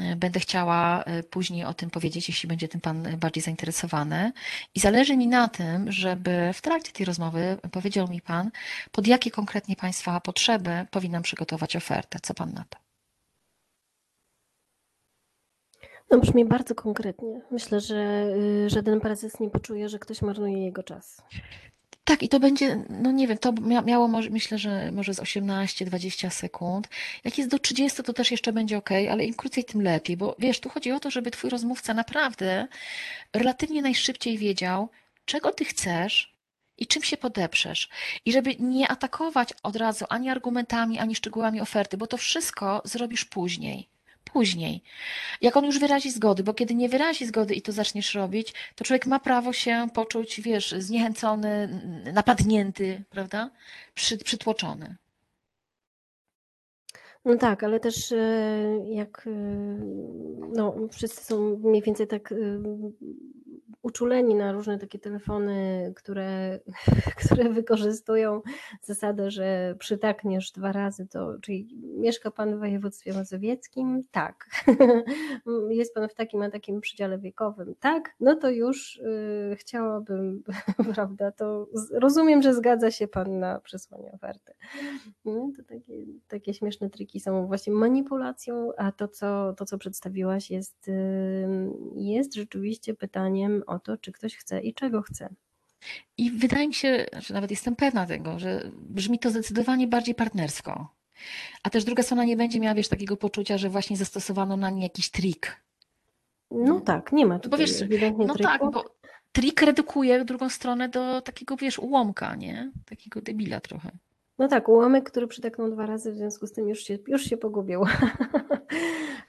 E, 0.00 0.16
będę 0.16 0.40
chciała 0.40 1.04
e, 1.04 1.22
później 1.22 1.64
o 1.64 1.74
tym 1.74 1.90
powiedzieć, 1.90 2.28
jeśli 2.28 2.48
będzie 2.48 2.68
tym 2.68 2.80
Pan 2.80 3.16
bardziej 3.16 3.42
zainteresowany. 3.42 4.32
I 4.74 4.80
zależy 4.80 5.16
mi 5.16 5.28
na 5.28 5.48
tym, 5.48 5.92
żeby 5.92 6.50
w 6.54 6.62
trakcie 6.62 6.92
tej 6.92 7.06
rozmowy 7.06 7.58
powiedział 7.72 8.08
mi 8.08 8.20
Pan, 8.20 8.50
pod 8.92 9.06
jakie 9.06 9.30
konkretnie 9.30 9.76
Państwa 9.76 10.20
potrzeby 10.20 10.86
powinnam 10.90 11.22
przygotować 11.22 11.76
ofertę. 11.76 12.18
Co 12.22 12.34
Pan 12.34 12.52
na 12.52 12.64
to? 12.70 12.78
No 16.10 16.18
brzmi 16.18 16.44
bardzo 16.44 16.74
konkretnie. 16.74 17.40
Myślę, 17.50 17.80
że 17.80 18.26
y, 18.66 18.70
żaden 18.70 19.00
prezes 19.00 19.40
nie 19.40 19.50
poczuje, 19.50 19.88
że 19.88 19.98
ktoś 19.98 20.22
marnuje 20.22 20.64
jego 20.64 20.82
czas. 20.82 21.22
Tak, 22.10 22.22
i 22.22 22.28
to 22.28 22.40
będzie, 22.40 22.84
no 22.88 23.12
nie 23.12 23.28
wiem, 23.28 23.38
to 23.38 23.52
miało 23.84 24.08
może, 24.08 24.30
myślę, 24.30 24.58
że 24.58 24.92
może 24.92 25.14
z 25.14 25.20
18-20 25.20 26.30
sekund. 26.30 26.88
Jak 27.24 27.38
jest 27.38 27.50
do 27.50 27.58
30, 27.58 28.02
to 28.02 28.12
też 28.12 28.30
jeszcze 28.30 28.52
będzie 28.52 28.78
ok, 28.78 28.90
ale 29.10 29.24
im 29.24 29.34
krócej, 29.34 29.64
tym 29.64 29.82
lepiej, 29.82 30.16
bo 30.16 30.36
wiesz, 30.38 30.60
tu 30.60 30.68
chodzi 30.68 30.92
o 30.92 31.00
to, 31.00 31.10
żeby 31.10 31.30
twój 31.30 31.50
rozmówca 31.50 31.94
naprawdę 31.94 32.68
relatywnie 33.32 33.82
najszybciej 33.82 34.38
wiedział, 34.38 34.88
czego 35.24 35.52
ty 35.52 35.64
chcesz 35.64 36.34
i 36.78 36.86
czym 36.86 37.02
się 37.02 37.16
podeprzesz. 37.16 37.88
I 38.24 38.32
żeby 38.32 38.56
nie 38.58 38.88
atakować 38.88 39.48
od 39.62 39.76
razu 39.76 40.04
ani 40.08 40.30
argumentami, 40.30 40.98
ani 40.98 41.14
szczegółami 41.14 41.60
oferty, 41.60 41.96
bo 41.96 42.06
to 42.06 42.16
wszystko 42.16 42.82
zrobisz 42.84 43.24
później 43.24 43.88
później. 44.32 44.82
Jak 45.40 45.56
on 45.56 45.64
już 45.64 45.78
wyrazi 45.78 46.10
zgody, 46.10 46.42
bo 46.42 46.54
kiedy 46.54 46.74
nie 46.74 46.88
wyrazi 46.88 47.26
zgody 47.26 47.54
i 47.54 47.62
to 47.62 47.72
zaczniesz 47.72 48.14
robić, 48.14 48.54
to 48.74 48.84
człowiek 48.84 49.06
ma 49.06 49.20
prawo 49.20 49.52
się 49.52 49.88
poczuć, 49.94 50.40
wiesz, 50.40 50.74
zniechęcony, 50.78 51.80
napadnięty, 52.12 53.02
prawda? 53.10 53.50
Przy, 53.94 54.18
przytłoczony. 54.18 54.96
No 57.24 57.36
tak, 57.36 57.64
ale 57.64 57.80
też 57.80 58.12
e, 58.12 58.16
jak 58.88 59.26
e, 59.26 59.30
no, 60.52 60.74
wszyscy 60.90 61.24
są 61.24 61.58
mniej 61.64 61.82
więcej 61.82 62.06
tak 62.06 62.32
e, 62.32 62.36
uczuleni 63.82 64.34
na 64.34 64.52
różne 64.52 64.78
takie 64.78 64.98
telefony, 64.98 65.92
które, 65.96 66.60
które 67.24 67.50
wykorzystują 67.50 68.42
zasadę, 68.82 69.30
że 69.30 69.74
przytakniesz 69.78 70.52
dwa 70.52 70.72
razy, 70.72 71.06
to 71.06 71.38
czyli 71.42 71.68
mieszka 71.82 72.30
Pan 72.30 72.56
w 72.56 72.58
województwie 72.58 73.12
mazowieckim? 73.12 74.02
Tak. 74.10 74.46
Jest 75.70 75.94
Pan 75.94 76.08
w 76.08 76.14
takim 76.14 76.42
a 76.42 76.50
takim 76.50 76.80
przedziale 76.80 77.18
wiekowym? 77.18 77.74
Tak. 77.80 78.14
No 78.20 78.36
to 78.36 78.50
już 78.50 78.96
y, 78.96 79.56
chciałabym, 79.58 80.42
prawda, 80.94 81.32
to 81.32 81.66
rozumiem, 81.92 82.42
że 82.42 82.54
zgadza 82.54 82.90
się 82.90 83.08
Pan 83.08 83.38
na 83.38 83.60
przesłanie 83.60 84.12
oferty. 84.12 84.52
No, 85.24 85.50
to 85.56 85.62
takie, 85.62 85.92
takie 86.28 86.54
śmieszne 86.54 86.90
triki 86.90 87.20
są 87.20 87.46
właśnie 87.46 87.72
manipulacją, 87.72 88.72
a 88.76 88.92
to, 88.92 89.08
co, 89.08 89.54
to, 89.56 89.64
co 89.64 89.78
przedstawiłaś 89.78 90.50
jest, 90.50 90.88
y, 90.88 90.92
jest 91.94 92.34
rzeczywiście 92.34 92.94
pytaniem 92.94 93.62
o 93.70 93.78
to, 93.78 93.96
czy 93.96 94.12
ktoś 94.12 94.36
chce 94.36 94.60
i 94.60 94.74
czego 94.74 95.02
chce. 95.02 95.28
I 96.18 96.30
wydaje 96.30 96.68
mi 96.68 96.74
się, 96.74 97.06
że 97.18 97.34
nawet 97.34 97.50
jestem 97.50 97.76
pewna 97.76 98.06
tego, 98.06 98.38
że 98.38 98.70
brzmi 98.74 99.18
to 99.18 99.30
zdecydowanie 99.30 99.86
bardziej 99.86 100.14
partnersko. 100.14 100.88
A 101.62 101.70
też 101.70 101.84
druga 101.84 102.02
strona 102.02 102.24
nie 102.24 102.36
będzie 102.36 102.60
miała, 102.60 102.74
wiesz, 102.74 102.88
takiego 102.88 103.16
poczucia, 103.16 103.58
że 103.58 103.68
właśnie 103.68 103.96
zastosowano 103.96 104.56
na 104.56 104.70
nie 104.70 104.82
jakiś 104.82 105.10
trik. 105.10 105.62
No 106.50 106.80
tak, 106.80 107.12
nie 107.12 107.26
ma 107.26 107.38
tutaj 107.38 107.50
bo 107.50 107.56
wiesz, 107.56 107.82
ewidentnie 107.82 108.26
No 108.26 108.34
triku. 108.34 108.50
tak, 108.50 108.60
bo 108.72 108.94
trik 109.32 109.62
redukuje 109.62 110.24
drugą 110.24 110.48
stronę 110.48 110.88
do 110.88 111.20
takiego, 111.22 111.56
wiesz, 111.56 111.78
ułomka, 111.78 112.34
nie? 112.34 112.72
Takiego 112.86 113.20
debila 113.22 113.60
trochę. 113.60 113.90
No 114.38 114.48
tak, 114.48 114.68
ułamek, 114.68 115.10
który 115.10 115.26
przytaknął 115.26 115.70
dwa 115.70 115.86
razy, 115.86 116.12
w 116.12 116.16
związku 116.16 116.46
z 116.46 116.52
tym 116.52 116.68
już 116.68 116.84
się, 116.84 116.98
już 117.06 117.22
się 117.24 117.36
pogubił. 117.36 117.84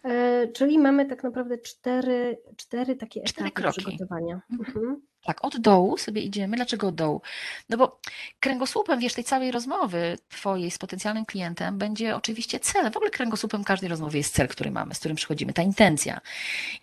E, 0.04 0.48
czyli 0.48 0.80
mamy 0.80 1.06
tak 1.06 1.24
naprawdę 1.24 1.58
cztery, 1.58 2.38
cztery 2.58 2.96
takie 2.96 3.24
Cztery 3.24 3.48
etapy 3.48 3.62
kroki. 3.62 3.82
przygotowania. 3.82 4.42
Mhm. 4.60 5.02
Tak, 5.26 5.46
od 5.46 5.58
dołu 5.58 5.98
sobie 5.98 6.22
idziemy. 6.22 6.56
Dlaczego 6.58 6.88
od 6.88 6.96
dołu? 6.96 7.22
No 7.70 7.78
bo 7.78 8.00
kręgosłupem, 8.40 9.00
wiesz, 9.00 9.14
tej 9.14 9.24
całej 9.24 9.52
rozmowy 9.52 10.18
twojej 10.30 10.72
z 10.72 10.78
potencjalnym 10.78 11.26
klientem 11.26 11.78
będzie 11.78 12.16
oczywiście 12.16 12.60
cel. 12.60 12.92
W 12.92 12.98
ogóle 12.98 13.12
kręgosłupem 13.12 13.64
każdej 13.64 13.90
rozmowy 13.90 14.18
jest 14.18 14.34
cel, 14.34 14.48
który 14.48 14.72
mamy, 14.72 14.96
z 14.96 15.00
którym 15.00 15.18
przychodzimy, 15.18 15.54
ta 15.54 15.62
intencja. 15.62 16.22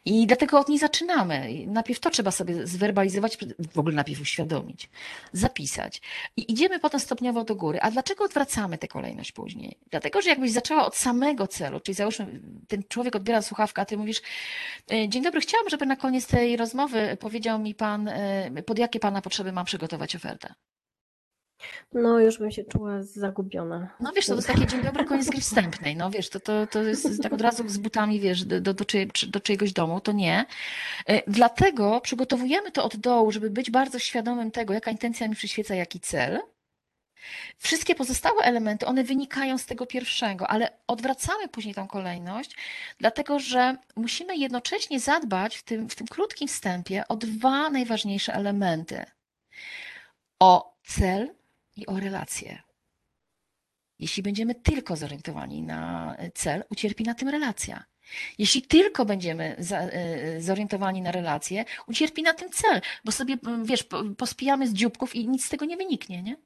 I 0.04 0.26
dlatego 0.26 0.58
od 0.60 0.68
niej 0.68 0.78
zaczynamy. 0.78 1.48
Najpierw 1.66 2.00
to 2.00 2.10
trzeba 2.10 2.30
sobie 2.30 2.66
zwerbalizować, 2.66 3.38
w 3.74 3.78
ogóle 3.78 3.94
najpierw 3.94 4.20
uświadomić, 4.20 4.88
zapisać. 5.32 6.00
I 6.36 6.52
idziemy 6.52 6.78
potem 6.78 7.00
stopniowo 7.00 7.44
do 7.44 7.54
góry. 7.56 7.80
A 7.80 7.90
dlaczego 7.90 8.24
odwracamy 8.24 8.78
tę 8.78 8.88
kolejność 8.88 9.32
później? 9.32 9.76
Dlatego, 9.90 10.22
że 10.22 10.30
jakbyś 10.30 10.50
zaczęła 10.52 10.86
od 10.86 10.96
samego 10.96 11.46
celu, 11.46 11.80
czyli 11.80 11.94
załóżmy, 11.94 12.40
ten 12.68 12.82
człowiek 12.88 13.16
odbiera 13.16 13.42
słuchawkę, 13.42 13.82
a 13.82 13.84
ty 13.84 13.96
mówisz, 13.96 14.22
"E, 14.92 15.08
dzień 15.08 15.22
dobry, 15.22 15.40
chciałam, 15.40 15.68
żeby 15.68 15.86
na 15.86 15.96
koniec 15.96 16.26
tej 16.26 16.56
rozmowy 16.56 17.16
powiedział 17.20 17.58
mi 17.58 17.74
pan, 17.74 18.08
e, 18.08 18.27
pod 18.66 18.78
jakie 18.78 19.00
pana 19.00 19.22
potrzeby 19.22 19.52
mam 19.52 19.64
przygotować 19.64 20.16
ofertę. 20.16 20.54
No 21.92 22.20
już 22.20 22.38
bym 22.38 22.50
się 22.50 22.64
czuła 22.64 23.02
zagubiona. 23.02 23.96
No 24.00 24.12
wiesz, 24.12 24.26
to 24.26 24.34
jest 24.34 24.46
takie 24.46 24.66
dzień 24.66 24.82
dobry, 24.82 25.04
koniec 25.04 25.30
gry 25.30 25.40
wstępnej. 25.40 25.96
No 25.96 26.10
wiesz, 26.10 26.28
to, 26.28 26.40
to, 26.40 26.66
to 26.66 26.82
jest 26.82 27.22
tak 27.22 27.32
od 27.32 27.40
razu 27.40 27.68
z 27.68 27.78
butami, 27.78 28.20
wiesz, 28.20 28.44
do, 28.44 28.74
do, 28.74 28.84
czyje, 28.84 29.06
do 29.28 29.40
czyjegoś 29.40 29.72
domu, 29.72 30.00
to 30.00 30.12
nie. 30.12 30.44
E, 31.06 31.22
Dlatego 31.30 32.00
przygotowujemy 32.00 32.72
to 32.72 32.84
od 32.84 32.96
dołu, 32.96 33.32
żeby 33.32 33.50
być 33.50 33.70
bardzo 33.70 33.98
świadomym 33.98 34.50
tego, 34.50 34.74
jaka 34.74 34.90
intencja 34.90 35.28
mi 35.28 35.34
przyświeca, 35.34 35.74
jaki 35.74 36.00
cel. 36.00 36.40
Wszystkie 37.58 37.94
pozostałe 37.94 38.42
elementy, 38.42 38.86
one 38.86 39.04
wynikają 39.04 39.58
z 39.58 39.66
tego 39.66 39.86
pierwszego, 39.86 40.48
ale 40.48 40.78
odwracamy 40.86 41.48
później 41.48 41.74
tą 41.74 41.86
kolejność, 41.88 42.56
dlatego 42.98 43.38
że 43.38 43.76
musimy 43.96 44.36
jednocześnie 44.36 45.00
zadbać 45.00 45.56
w 45.56 45.62
tym, 45.62 45.88
w 45.88 45.94
tym 45.94 46.06
krótkim 46.06 46.48
wstępie 46.48 47.08
o 47.08 47.16
dwa 47.16 47.70
najważniejsze 47.70 48.34
elementy. 48.34 49.04
O 50.40 50.78
cel 50.84 51.34
i 51.76 51.86
o 51.86 52.00
relacje. 52.00 52.62
Jeśli 53.98 54.22
będziemy 54.22 54.54
tylko 54.54 54.96
zorientowani 54.96 55.62
na 55.62 56.16
cel, 56.34 56.64
ucierpi 56.70 57.04
na 57.04 57.14
tym 57.14 57.28
relacja. 57.28 57.84
Jeśli 58.38 58.62
tylko 58.62 59.04
będziemy 59.04 59.56
y, 60.36 60.42
zorientowani 60.42 61.02
na 61.02 61.12
relacje, 61.12 61.64
ucierpi 61.86 62.22
na 62.22 62.34
tym 62.34 62.50
cel, 62.50 62.80
bo 63.04 63.12
sobie, 63.12 63.36
wiesz, 63.64 63.82
po- 63.82 64.04
pospijamy 64.04 64.68
z 64.68 64.72
dzióbków 64.72 65.14
i 65.14 65.28
nic 65.28 65.44
z 65.44 65.48
tego 65.48 65.64
nie 65.64 65.76
wyniknie, 65.76 66.22
nie? 66.22 66.36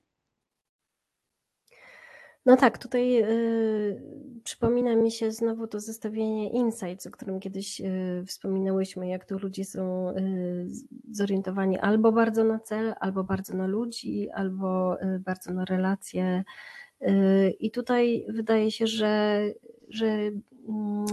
No 2.46 2.56
tak, 2.56 2.78
tutaj 2.78 3.22
y, 3.22 4.02
przypomina 4.44 4.96
mi 4.96 5.10
się 5.10 5.32
znowu 5.32 5.66
to 5.66 5.80
zestawienie 5.80 6.50
Insights, 6.50 7.06
o 7.06 7.10
którym 7.10 7.40
kiedyś 7.40 7.80
y, 7.80 8.24
wspominałyśmy, 8.26 9.08
jak 9.08 9.24
tu 9.24 9.38
ludzie 9.38 9.64
są 9.64 10.10
y, 10.10 10.66
zorientowani 11.10 11.78
albo 11.78 12.12
bardzo 12.12 12.44
na 12.44 12.58
cel, 12.58 12.94
albo 13.00 13.24
bardzo 13.24 13.56
na 13.56 13.66
ludzi, 13.66 14.30
albo 14.30 14.96
bardzo 15.20 15.52
na 15.52 15.64
relacje. 15.64 16.44
I 17.60 17.70
tutaj 17.70 18.26
wydaje 18.28 18.70
się, 18.70 18.86
że, 18.86 19.44
że 19.88 20.06
mm, 20.06 21.06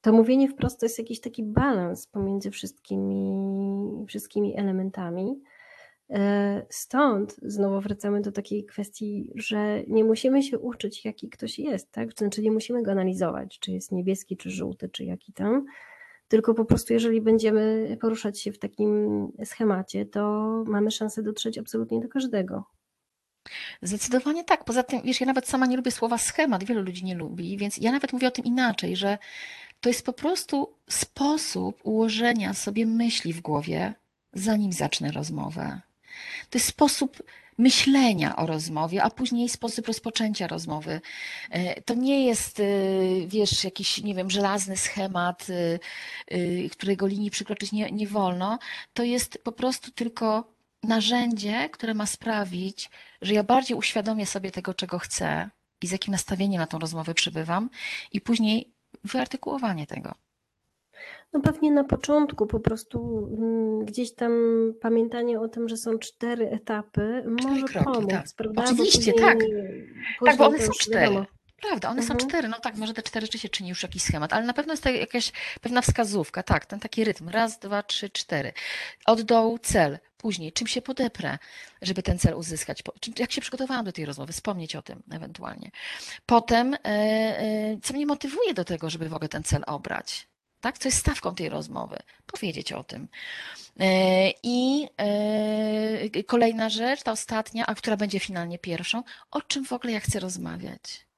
to 0.00 0.12
mówienie 0.12 0.48
wprost 0.48 0.80
to 0.80 0.86
jest 0.86 0.98
jakiś 0.98 1.20
taki 1.20 1.42
balans 1.42 2.06
pomiędzy 2.06 2.50
wszystkimi, 2.50 4.06
wszystkimi 4.08 4.56
elementami. 4.56 5.42
E, 6.10 6.66
Stąd 6.70 7.36
znowu 7.42 7.80
wracamy 7.80 8.20
do 8.20 8.32
takiej 8.32 8.64
kwestii, 8.64 9.30
że 9.34 9.82
nie 9.88 10.04
musimy 10.04 10.42
się 10.42 10.58
uczyć, 10.58 11.04
jaki 11.04 11.28
ktoś 11.28 11.58
jest, 11.58 11.92
tak? 11.92 12.12
Znaczy 12.12 12.42
nie 12.42 12.50
musimy 12.50 12.82
go 12.82 12.90
analizować, 12.90 13.58
czy 13.58 13.72
jest 13.72 13.92
niebieski, 13.92 14.36
czy 14.36 14.50
żółty, 14.50 14.88
czy 14.88 15.04
jaki 15.04 15.32
tam, 15.32 15.66
tylko 16.28 16.54
po 16.54 16.64
prostu 16.64 16.92
jeżeli 16.92 17.20
będziemy 17.20 17.96
poruszać 18.00 18.40
się 18.40 18.52
w 18.52 18.58
takim 18.58 19.28
schemacie, 19.44 20.06
to 20.06 20.22
mamy 20.66 20.90
szansę 20.90 21.22
dotrzeć 21.22 21.58
absolutnie 21.58 22.00
do 22.00 22.08
każdego. 22.08 22.64
Zdecydowanie 23.82 24.44
tak. 24.44 24.64
Poza 24.64 24.82
tym, 24.82 25.00
wiesz, 25.04 25.20
ja 25.20 25.26
nawet 25.26 25.48
sama 25.48 25.66
nie 25.66 25.76
lubię 25.76 25.90
słowa 25.90 26.18
schemat, 26.18 26.64
wielu 26.64 26.82
ludzi 26.82 27.04
nie 27.04 27.14
lubi, 27.14 27.56
więc 27.56 27.78
ja 27.78 27.92
nawet 27.92 28.12
mówię 28.12 28.28
o 28.28 28.30
tym 28.30 28.44
inaczej, 28.44 28.96
że 28.96 29.18
to 29.80 29.88
jest 29.88 30.06
po 30.06 30.12
prostu 30.12 30.74
sposób 30.88 31.80
ułożenia 31.82 32.54
sobie 32.54 32.86
myśli 32.86 33.32
w 33.32 33.40
głowie, 33.40 33.94
zanim 34.32 34.72
zacznę 34.72 35.12
rozmowę. 35.12 35.80
To 36.50 36.58
jest 36.58 36.68
sposób 36.68 37.22
myślenia 37.58 38.36
o 38.36 38.46
rozmowie, 38.46 39.02
a 39.02 39.10
później 39.10 39.48
sposób 39.48 39.86
rozpoczęcia 39.86 40.46
rozmowy. 40.46 41.00
E, 41.50 41.82
To 41.82 41.94
nie 41.94 42.26
jest, 42.26 42.60
e, 42.60 42.64
wiesz, 43.26 43.64
jakiś, 43.64 44.02
nie 44.02 44.14
wiem, 44.14 44.30
żelazny 44.30 44.76
schemat, 44.76 45.46
e, 45.50 46.68
którego 46.68 47.06
linii 47.06 47.30
przekroczyć 47.30 47.72
nie, 47.72 47.90
nie 47.90 48.06
wolno. 48.06 48.58
To 48.94 49.02
jest 49.02 49.38
po 49.44 49.52
prostu 49.52 49.90
tylko 49.90 50.52
narzędzie, 50.82 51.68
które 51.68 51.94
ma 51.94 52.06
sprawić, 52.06 52.90
że 53.22 53.34
ja 53.34 53.42
bardziej 53.42 53.76
uświadomię 53.76 54.26
sobie 54.26 54.50
tego, 54.50 54.74
czego 54.74 54.98
chcę 54.98 55.50
i 55.82 55.86
z 55.86 55.90
jakim 55.90 56.12
nastawieniem 56.12 56.60
na 56.60 56.66
tą 56.66 56.78
rozmowę 56.78 57.14
przybywam, 57.14 57.70
i 58.12 58.20
później 58.20 58.72
wyartykułowanie 59.04 59.86
tego. 59.86 60.14
No 61.32 61.40
pewnie 61.40 61.72
na 61.72 61.84
początku 61.84 62.46
po 62.46 62.60
prostu 62.60 63.28
mm, 63.38 63.84
gdzieś 63.84 64.14
tam 64.14 64.32
pamiętanie 64.80 65.40
o 65.40 65.48
tym, 65.48 65.68
że 65.68 65.76
są 65.76 65.98
cztery 65.98 66.50
etapy 66.50 67.24
może 67.44 67.64
kroki, 67.66 67.84
pomóc, 67.84 68.10
tak. 68.10 68.26
prawda? 68.36 68.64
Oczywiście, 68.64 69.12
później- 69.12 69.14
tak. 69.14 69.38
Tak, 70.24 70.36
bo 70.36 70.44
później 70.44 70.48
one 70.48 70.58
są 70.58 70.72
cztery. 70.72 71.00
wiadomo. 71.00 71.26
Prawda, 71.62 71.90
one 71.90 72.02
są 72.02 72.12
Mhm. 72.12 72.30
cztery. 72.30 72.48
No 72.48 72.60
tak, 72.60 72.76
może 72.76 72.94
te 72.94 73.02
cztery 73.02 73.26
rzeczy 73.26 73.38
się 73.38 73.48
czyni 73.48 73.68
już 73.68 73.82
jakiś 73.82 74.02
schemat, 74.02 74.32
ale 74.32 74.46
na 74.46 74.52
pewno 74.52 74.72
jest 74.72 74.82
to 74.82 74.90
jakaś 74.90 75.32
pewna 75.60 75.82
wskazówka, 75.82 76.42
tak, 76.42 76.66
ten 76.66 76.80
taki 76.80 77.04
rytm. 77.04 77.28
Raz, 77.28 77.58
dwa, 77.58 77.82
trzy, 77.82 78.10
cztery. 78.10 78.52
Od 79.06 79.22
dołu 79.22 79.58
cel, 79.58 79.98
później 80.18 80.52
czym 80.52 80.66
się 80.66 80.82
podeprę, 80.82 81.38
żeby 81.82 82.02
ten 82.02 82.18
cel 82.18 82.34
uzyskać. 82.34 82.82
Jak 83.18 83.32
się 83.32 83.40
przygotowałam 83.40 83.84
do 83.84 83.92
tej 83.92 84.04
rozmowy, 84.04 84.32
wspomnieć 84.32 84.76
o 84.76 84.82
tym 84.82 85.02
ewentualnie. 85.12 85.70
Potem, 86.26 86.74
e, 86.74 86.78
e, 86.84 87.78
co 87.82 87.94
mnie 87.94 88.06
motywuje 88.06 88.54
do 88.54 88.64
tego, 88.64 88.90
żeby 88.90 89.08
w 89.08 89.14
ogóle 89.14 89.28
ten 89.28 89.42
cel 89.42 89.62
obrać. 89.66 90.29
Tak, 90.60 90.78
co 90.78 90.88
jest 90.88 90.98
stawką 90.98 91.34
tej 91.34 91.48
rozmowy, 91.48 91.96
powiedzieć 92.26 92.72
o 92.72 92.84
tym. 92.84 93.08
E, 93.80 94.30
I 94.42 94.88
e, 94.96 96.22
kolejna 96.24 96.68
rzecz, 96.68 97.02
ta 97.02 97.12
ostatnia, 97.12 97.66
a 97.66 97.74
która 97.74 97.96
będzie 97.96 98.20
finalnie 98.20 98.58
pierwszą, 98.58 99.02
o 99.30 99.42
czym 99.42 99.64
w 99.64 99.72
ogóle 99.72 99.92
ja 99.92 100.00
chcę 100.00 100.20
rozmawiać. 100.20 101.09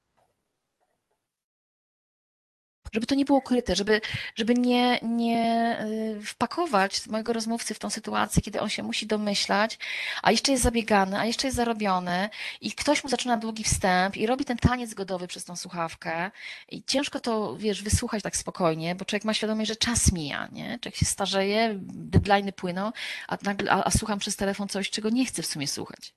Żeby 2.93 3.05
to 3.05 3.15
nie 3.15 3.25
było 3.25 3.39
ukryte, 3.39 3.75
żeby, 3.75 4.01
żeby 4.35 4.53
nie, 4.53 4.99
nie 5.01 5.77
y, 6.19 6.25
wpakować 6.25 7.07
mojego 7.07 7.33
rozmówcy 7.33 7.73
w 7.73 7.79
tą 7.79 7.89
sytuację, 7.89 8.41
kiedy 8.41 8.61
on 8.61 8.69
się 8.69 8.83
musi 8.83 9.07
domyślać, 9.07 9.79
a 10.21 10.31
jeszcze 10.31 10.51
jest 10.51 10.63
zabiegany, 10.63 11.19
a 11.19 11.25
jeszcze 11.25 11.47
jest 11.47 11.57
zarobiony 11.57 12.29
i 12.61 12.71
ktoś 12.71 13.03
mu 13.03 13.09
zaczyna 13.09 13.37
długi 13.37 13.63
wstęp 13.63 14.17
i 14.17 14.25
robi 14.25 14.45
ten 14.45 14.57
taniec 14.57 14.93
godowy 14.93 15.27
przez 15.27 15.45
tą 15.45 15.55
słuchawkę 15.55 16.31
i 16.69 16.83
ciężko 16.83 17.19
to, 17.19 17.57
wiesz, 17.57 17.83
wysłuchać 17.83 18.23
tak 18.23 18.37
spokojnie, 18.37 18.95
bo 18.95 19.05
człowiek 19.05 19.25
ma 19.25 19.33
świadomość, 19.33 19.67
że 19.67 19.75
czas 19.75 20.11
mija, 20.11 20.47
nie? 20.51 20.79
Człowiek 20.79 20.95
się 20.95 21.05
starzeje, 21.05 21.79
deadline'y 22.11 22.51
płyną, 22.51 22.91
a, 23.27 23.37
nagle, 23.43 23.71
a, 23.71 23.83
a 23.83 23.91
słucham 23.91 24.19
przez 24.19 24.35
telefon 24.35 24.67
coś, 24.67 24.89
czego 24.89 25.09
nie 25.09 25.25
chcę 25.25 25.41
w 25.41 25.45
sumie 25.45 25.67
słuchać. 25.67 26.13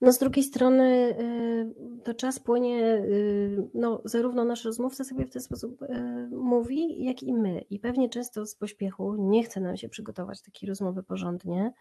No 0.00 0.12
z 0.12 0.18
drugiej 0.18 0.44
strony 0.44 1.16
y, 1.20 2.02
to 2.04 2.14
czas 2.14 2.38
płynie, 2.38 2.94
y, 2.94 3.68
no 3.74 4.02
zarówno 4.04 4.44
nasz 4.44 4.64
rozmówca 4.64 5.04
sobie 5.04 5.26
w 5.26 5.30
ten 5.30 5.42
sposób 5.42 5.82
y, 5.82 5.86
mówi, 6.30 7.04
jak 7.04 7.22
i 7.22 7.34
my. 7.34 7.64
I 7.70 7.78
pewnie 7.78 8.08
często 8.08 8.46
z 8.46 8.54
pośpiechu 8.54 9.16
nie 9.18 9.44
chce 9.44 9.60
nam 9.60 9.76
się 9.76 9.88
przygotować 9.88 10.42
takiej 10.42 10.68
rozmowy 10.68 11.02
porządnie 11.02 11.72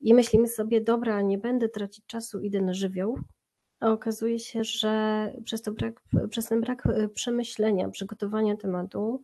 i 0.00 0.14
myślimy 0.14 0.48
sobie, 0.48 0.80
dobra, 0.80 1.22
nie 1.22 1.38
będę 1.38 1.68
tracić 1.68 2.06
czasu, 2.06 2.40
idę 2.40 2.60
na 2.60 2.74
żywioł, 2.74 3.18
a 3.80 3.90
okazuje 3.90 4.38
się, 4.38 4.64
że 4.64 5.32
przez, 5.44 5.62
to 5.62 5.72
brak, 5.72 6.02
przez 6.30 6.46
ten 6.46 6.60
brak 6.60 6.88
przemyślenia, 7.14 7.88
przygotowania 7.88 8.56
tematu, 8.56 9.22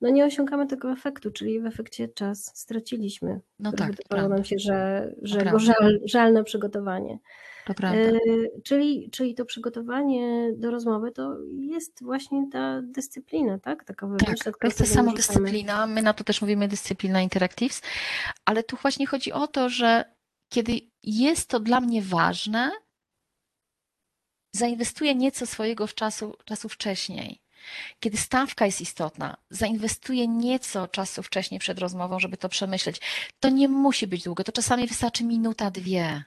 no 0.00 0.10
nie 0.10 0.24
osiągamy 0.24 0.66
tego 0.66 0.90
efektu, 0.90 1.30
czyli 1.30 1.60
w 1.60 1.66
efekcie 1.66 2.08
czas 2.08 2.52
straciliśmy. 2.54 3.40
No 3.58 3.72
tak, 3.72 3.92
Wydawało 3.96 4.28
nam 4.28 4.44
się, 4.44 4.58
że, 4.58 5.10
że 5.22 5.44
go 5.44 5.58
żal, 5.58 6.00
żal 6.04 6.32
na 6.32 6.42
przygotowanie. 6.42 7.18
To 7.68 7.74
prawda. 7.74 7.98
E, 8.00 8.18
czyli, 8.64 9.10
czyli 9.10 9.34
to 9.34 9.44
przygotowanie 9.44 10.52
do 10.56 10.70
rozmowy 10.70 11.12
to 11.12 11.36
jest 11.58 12.02
właśnie 12.02 12.48
ta 12.52 12.82
dyscyplina, 12.82 13.58
tak? 13.58 13.84
Taka 13.84 14.06
wewnętrzna, 14.06 14.52
tak, 14.52 14.60
to 14.60 14.66
jest 14.66 14.78
ta 14.78 14.86
samodyscyplina. 14.86 15.86
My 15.86 16.02
na 16.02 16.12
to 16.12 16.24
też 16.24 16.40
mówimy 16.40 16.68
dyscyplina 16.68 17.22
interactives, 17.22 17.82
ale 18.44 18.62
tu 18.62 18.76
właśnie 18.82 19.06
chodzi 19.06 19.32
o 19.32 19.46
to, 19.46 19.68
że 19.68 20.04
kiedy 20.48 20.80
jest 21.02 21.48
to 21.48 21.60
dla 21.60 21.80
mnie 21.80 22.02
ważne, 22.02 22.70
zainwestuję 24.56 25.14
nieco 25.14 25.46
swojego 25.46 25.88
czasu, 25.88 26.36
czasu 26.44 26.68
wcześniej. 26.68 27.40
Kiedy 28.00 28.16
stawka 28.16 28.66
jest 28.66 28.80
istotna, 28.80 29.36
zainwestuję 29.50 30.28
nieco 30.28 30.88
czasu 30.88 31.22
wcześniej 31.22 31.60
przed 31.60 31.78
rozmową, 31.78 32.20
żeby 32.20 32.36
to 32.36 32.48
przemyśleć. 32.48 33.00
To 33.40 33.48
nie 33.48 33.68
musi 33.68 34.06
być 34.06 34.24
długo, 34.24 34.44
to 34.44 34.52
czasami 34.52 34.86
wystarczy 34.86 35.24
minuta, 35.24 35.70
dwie 35.70 36.24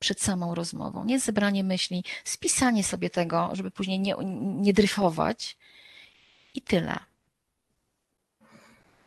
przed 0.00 0.20
samą 0.20 0.54
rozmową. 0.54 1.04
Nie 1.04 1.20
zebranie 1.20 1.64
myśli, 1.64 2.04
spisanie 2.24 2.84
sobie 2.84 3.10
tego, 3.10 3.50
żeby 3.52 3.70
później 3.70 4.00
nie, 4.00 4.14
nie 4.60 4.72
dryfować 4.72 5.56
i 6.54 6.62
tyle. 6.62 6.98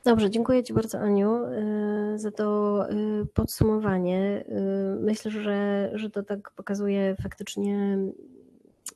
Dobrze, 0.05 0.29
dziękuję 0.29 0.63
Ci 0.63 0.73
bardzo, 0.73 0.99
Aniu, 0.99 1.45
y, 1.45 2.19
za 2.19 2.31
to 2.31 2.79
y, 2.91 3.25
podsumowanie. 3.33 4.45
Y, 4.49 4.99
myślę, 4.99 5.31
że, 5.31 5.91
że 5.93 6.09
to 6.09 6.23
tak 6.23 6.51
pokazuje 6.51 7.15
faktycznie, 7.23 7.97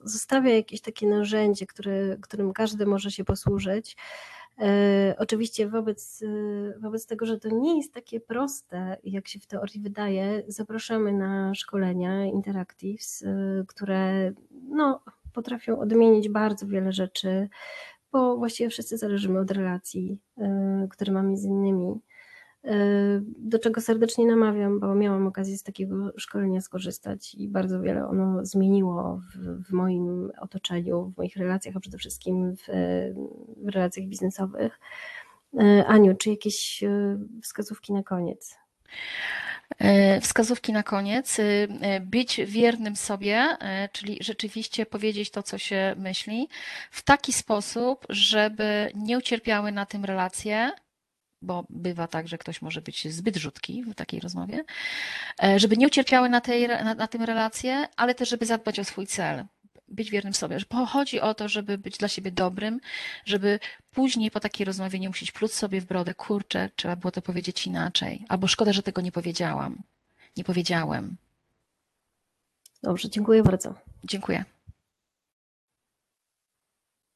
zostawia 0.03 0.53
jakieś 0.55 0.81
takie 0.81 1.07
narzędzie, 1.07 1.65
które, 1.65 2.17
którym 2.21 2.53
każdy 2.53 2.85
może 2.85 3.11
się 3.11 3.23
posłużyć. 3.23 3.97
E, 4.59 5.15
oczywiście 5.17 5.67
wobec, 5.67 6.23
e, 6.23 6.79
wobec 6.79 7.05
tego, 7.05 7.25
że 7.25 7.39
to 7.39 7.49
nie 7.49 7.77
jest 7.77 7.93
takie 7.93 8.19
proste, 8.19 8.97
jak 9.03 9.27
się 9.27 9.39
w 9.39 9.47
teorii 9.47 9.79
wydaje, 9.81 10.43
zapraszamy 10.47 11.13
na 11.13 11.55
szkolenia 11.55 12.25
Interactives, 12.25 13.23
e, 13.23 13.63
które 13.67 14.31
no, 14.69 15.01
potrafią 15.33 15.79
odmienić 15.79 16.29
bardzo 16.29 16.67
wiele 16.67 16.91
rzeczy, 16.91 17.49
bo 18.11 18.37
właściwie 18.37 18.69
wszyscy 18.69 18.97
zależymy 18.97 19.39
od 19.39 19.51
relacji, 19.51 20.17
które 20.89 21.13
mamy 21.13 21.37
z 21.37 21.45
innymi. 21.45 21.99
Do 23.37 23.59
czego 23.59 23.81
serdecznie 23.81 24.25
namawiam, 24.25 24.79
bo 24.79 24.95
miałam 24.95 25.27
okazję 25.27 25.57
z 25.57 25.63
takiego 25.63 26.13
szkolenia 26.17 26.61
skorzystać 26.61 27.35
i 27.35 27.47
bardzo 27.47 27.81
wiele 27.81 28.07
ono 28.07 28.45
zmieniło 28.45 29.21
w, 29.33 29.67
w 29.67 29.71
moim 29.71 30.31
otoczeniu, 30.39 31.13
w 31.15 31.17
moich 31.17 31.37
relacjach, 31.37 31.75
a 31.75 31.79
przede 31.79 31.97
wszystkim 31.97 32.55
w, 32.55 32.63
w 33.57 33.69
relacjach 33.69 34.05
biznesowych. 34.05 34.79
Aniu, 35.87 36.15
czy 36.15 36.29
jakieś 36.29 36.83
e, 36.83 37.17
wskazówki 37.41 37.93
na 37.93 38.03
koniec? 38.03 38.57
E, 39.79 40.21
wskazówki 40.21 40.73
na 40.73 40.83
koniec. 40.83 41.37
E, 41.39 41.99
być 41.99 42.41
wiernym 42.45 42.95
sobie, 42.95 43.47
czyli 43.91 44.17
rzeczywiście 44.21 44.85
powiedzieć 44.85 45.31
to, 45.31 45.43
co 45.43 45.57
się 45.57 45.95
myśli, 45.97 46.49
w 46.91 47.03
taki 47.03 47.33
sposób, 47.33 48.05
żeby 48.09 48.91
nie 48.95 49.17
ucierpiały 49.17 49.71
na 49.71 49.85
tym 49.85 50.05
relacje, 50.05 50.71
bo 51.41 51.65
bywa 51.69 52.07
tak, 52.07 52.27
że 52.27 52.37
ktoś 52.37 52.61
może 52.61 52.81
być 52.81 53.13
zbyt 53.13 53.35
rzutki 53.35 53.83
w 53.83 53.95
takiej 53.95 54.19
rozmowie, 54.19 54.63
e, 55.43 55.59
żeby 55.59 55.77
nie 55.77 55.87
ucierpiały 55.87 56.29
na, 56.29 56.41
tej, 56.41 56.67
na, 56.67 56.95
na 56.95 57.07
tym 57.07 57.23
relacje, 57.23 57.87
ale 57.95 58.15
też, 58.15 58.29
żeby 58.29 58.45
zadbać 58.45 58.79
o 58.79 58.83
swój 58.83 59.07
cel, 59.07 59.45
być 59.87 60.11
wiernym 60.11 60.33
sobie. 60.33 60.57
Chodzi 60.87 61.21
o 61.21 61.33
to, 61.33 61.49
żeby 61.49 61.77
być 61.77 61.97
dla 61.97 62.07
siebie 62.07 62.31
dobrym, 62.31 62.79
żeby 63.25 63.59
później 63.91 64.31
po 64.31 64.39
takiej 64.39 64.65
rozmowie 64.65 64.99
nie 64.99 65.07
musieć 65.07 65.31
pluć 65.31 65.53
sobie 65.53 65.81
w 65.81 65.85
brodę, 65.85 66.13
kurczę, 66.13 66.69
trzeba 66.75 66.95
było 66.95 67.11
to 67.11 67.21
powiedzieć 67.21 67.67
inaczej, 67.67 68.25
albo 68.29 68.47
szkoda, 68.47 68.73
że 68.73 68.83
tego 68.83 69.01
nie 69.01 69.11
powiedziałam, 69.11 69.81
nie 70.37 70.43
powiedziałem. 70.43 71.15
Dobrze, 72.83 73.09
dziękuję 73.09 73.43
bardzo. 73.43 73.73
Dziękuję. 74.03 74.45